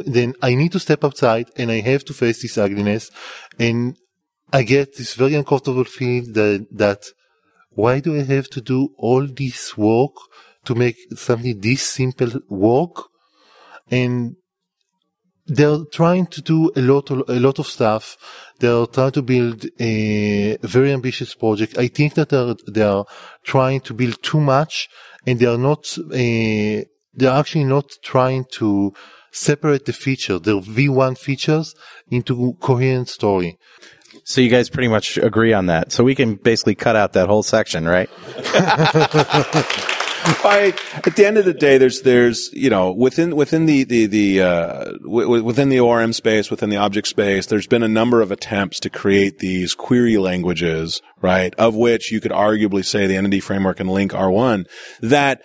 [0.06, 3.10] then i need to step outside and i have to face this ugliness
[3.58, 3.96] and
[4.52, 7.04] i get this very uncomfortable feeling that that
[7.70, 10.12] why do i have to do all this work
[10.64, 13.04] to make something this simple work
[13.90, 14.36] and
[15.48, 18.16] they're trying to do a lot of, a lot of stuff.
[18.60, 21.78] They're trying to build a very ambitious project.
[21.78, 23.06] I think that they're, they are
[23.44, 24.88] trying to build too much
[25.26, 26.84] and they are not, uh,
[27.14, 28.92] they're actually not trying to
[29.32, 31.74] separate the feature, their V1 features
[32.10, 33.58] into coherent story.
[34.28, 35.90] So you guys pretty much agree on that.
[35.90, 38.10] So we can basically cut out that whole section, right?
[40.44, 40.74] I,
[41.06, 44.42] at the end of the day, there's, there's, you know, within, within the, the, the,
[44.42, 48.30] uh, w- within the ORM space, within the object space, there's been a number of
[48.30, 51.54] attempts to create these query languages, right?
[51.54, 54.66] Of which you could arguably say the entity framework and LINQ are one
[55.00, 55.40] that,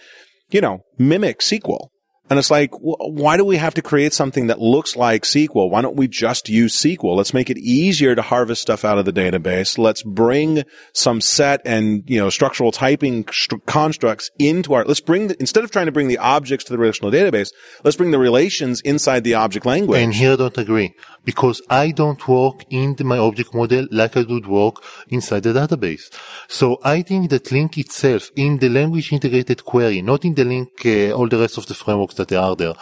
[0.50, 1.88] you know, mimic SQL.
[2.30, 5.70] And it's like, wh- why do we have to create something that looks like SQL?
[5.70, 7.18] Why don't we just use SQL?
[7.18, 9.78] Let's make it easier to harvest stuff out of the database.
[9.78, 10.64] Let's bring
[10.94, 15.66] some set and, you know, structural typing stru- constructs into our, let's bring, the, instead
[15.66, 17.50] of trying to bring the objects to the relational database,
[17.84, 20.00] let's bring the relations inside the object language.
[20.02, 20.94] And here I don't agree
[21.26, 25.52] because I don't work in the- my object model like I would work inside the
[25.54, 26.04] database.
[26.48, 31.12] So I think that LINQ itself in the language integrated query, not in the LINQ,
[31.12, 32.74] uh, all the rest of the frameworks that are there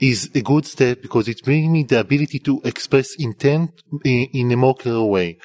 [0.00, 4.52] is a good step because it brings me the ability to express intent in, in
[4.52, 5.38] a more clear way.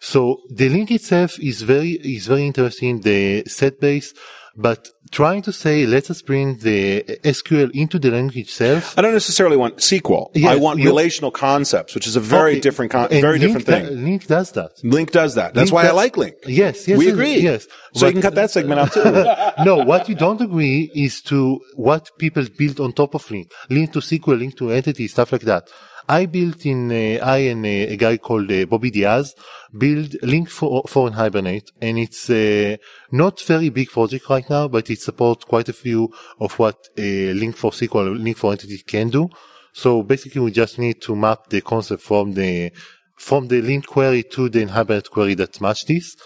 [0.00, 4.14] So the LINQ itself is very, is very interesting, the set base,
[4.60, 8.98] but trying to say, let us bring the SQL into the language itself.
[8.98, 10.30] I don't necessarily want SQL.
[10.34, 13.66] Yes, I want relational concepts, which is a very Okay, different, con- very LINQ different
[13.66, 13.86] do- thing.
[14.06, 14.70] LINQ does that.
[14.84, 15.54] LINQ does that.
[15.54, 16.34] That's LINQ why I like LINQ.
[16.46, 17.36] Yes, yes, we yes, agree.
[17.38, 17.66] yes.
[17.94, 19.04] So you can cut that segment out too.
[19.64, 23.50] no, what you don't agree is to what people build on top of LINQ.
[23.70, 25.68] LINQ to SQL, LINQ to entity, stuff like that.
[26.08, 29.34] I built in, uh, I and uh, a guy called uh, Bobby Diaz
[29.76, 32.76] build LINQ for, for Hibernate and it's uh,
[33.12, 36.10] not very big project right now, but it supports quite a few
[36.40, 39.28] of what uh, LINQ for SQL, LINQ for Entity can do.
[39.74, 42.72] So basically we just need to map the concept from the,
[43.16, 46.16] from the LINQ query to the Hibernate query that match this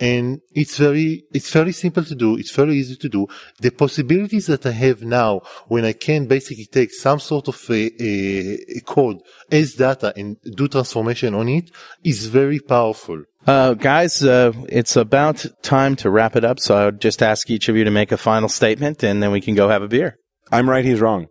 [0.00, 3.26] and it's very it's very simple to do it's very easy to do
[3.60, 7.90] the possibilities that i have now when i can basically take some sort of a,
[8.02, 11.70] a, a code as data and do transformation on it
[12.02, 16.58] is very powerful Uh, guys, uh, it's about time to wrap it up.
[16.58, 19.30] So I would just ask each of you to make a final statement and then
[19.32, 20.16] we can go have a beer.
[20.50, 20.82] I'm right.
[20.82, 21.26] He's wrong.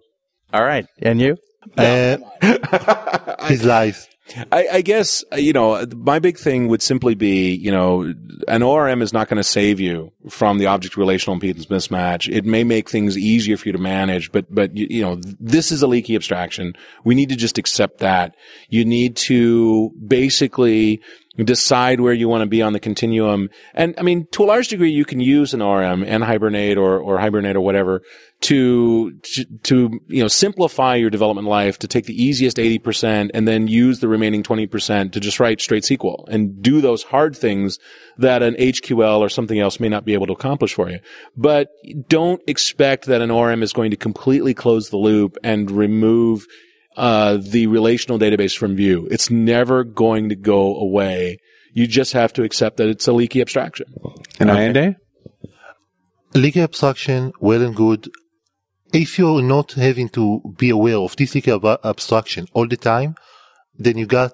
[0.53, 0.85] All right.
[1.01, 1.37] And you?
[1.75, 2.17] uh,
[3.47, 4.07] his lies
[4.51, 8.13] I, I guess uh, you know my big thing would simply be you know
[8.47, 12.31] an ORM is not going to save you from the object relational impedance mismatch.
[12.31, 15.71] It may make things easier for you to manage, but but you, you know this
[15.71, 16.73] is a leaky abstraction.
[17.03, 18.35] We need to just accept that.
[18.69, 21.01] You need to basically
[21.37, 23.49] decide where you want to be on the continuum.
[23.73, 26.99] And I mean, to a large degree, you can use an ORM and Hibernate or,
[26.99, 28.03] or Hibernate or whatever
[28.41, 33.47] to, to, to, you know, simplify your development life to take the easiest 80% and
[33.47, 37.79] then use the remaining 20% to just write straight SQL and do those hard things
[38.17, 40.99] that an HQL or something else may not be able to accomplish for you.
[41.35, 41.69] But
[42.09, 46.45] don't expect that an ORM is going to completely close the loop and remove
[46.95, 49.07] uh, the relational database from view.
[49.09, 51.39] It's never going to go away.
[51.73, 53.87] You just have to accept that it's a leaky abstraction.
[54.39, 54.95] And Ayende?
[56.35, 58.09] leaky abstraction, well and good.
[58.91, 63.15] If you're not having to be aware of this leaky ab- abstraction all the time,
[63.75, 64.33] then you got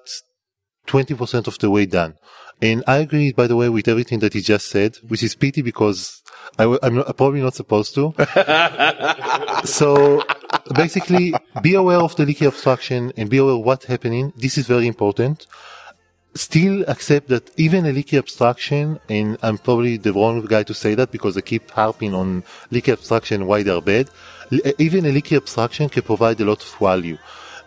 [0.86, 2.14] 20% of the way done.
[2.62, 5.62] And I agree, by the way, with everything that he just said, which is pity
[5.62, 6.20] because
[6.58, 8.12] I, am not, probably not supposed to.
[9.64, 10.22] so
[10.74, 14.32] basically, be aware of the leaky abstraction and be aware of what's happening.
[14.36, 15.46] This is very important.
[16.34, 20.94] Still accept that even a leaky abstraction, and I'm probably the wrong guy to say
[20.94, 24.10] that because I keep harping on leaky abstraction, why they're bad.
[24.78, 27.18] Even a leaky abstraction can provide a lot of value.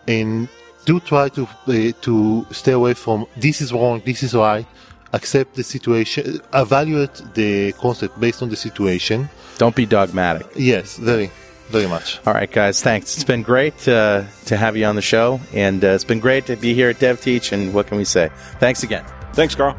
[0.08, 0.48] And
[0.84, 4.66] do try to uh, to stay away from this is wrong, this is right.
[5.12, 9.28] Accept the situation, evaluate the concept based on the situation.
[9.58, 10.46] Don't be dogmatic.
[10.56, 11.30] Yes, very,
[11.68, 12.20] very much.
[12.26, 12.82] All right, guys.
[12.82, 13.14] Thanks.
[13.14, 16.46] It's been great uh, to have you on the show, and uh, it's been great
[16.46, 17.52] to be here at DevTeach.
[17.52, 18.30] And what can we say?
[18.60, 19.04] Thanks again.
[19.32, 19.76] Thanks, Carl.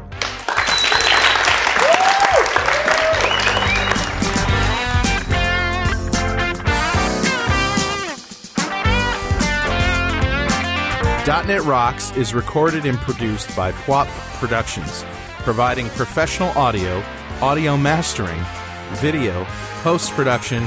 [11.26, 14.06] .NET Rocks is recorded and produced by PWOP
[14.38, 15.04] Productions,
[15.38, 17.02] providing professional audio,
[17.40, 18.40] audio mastering,
[18.94, 19.44] video,
[19.82, 20.66] post-production,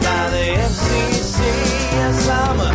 [0.00, 1.38] by the FCC.
[1.92, 2.72] Yes, I'm a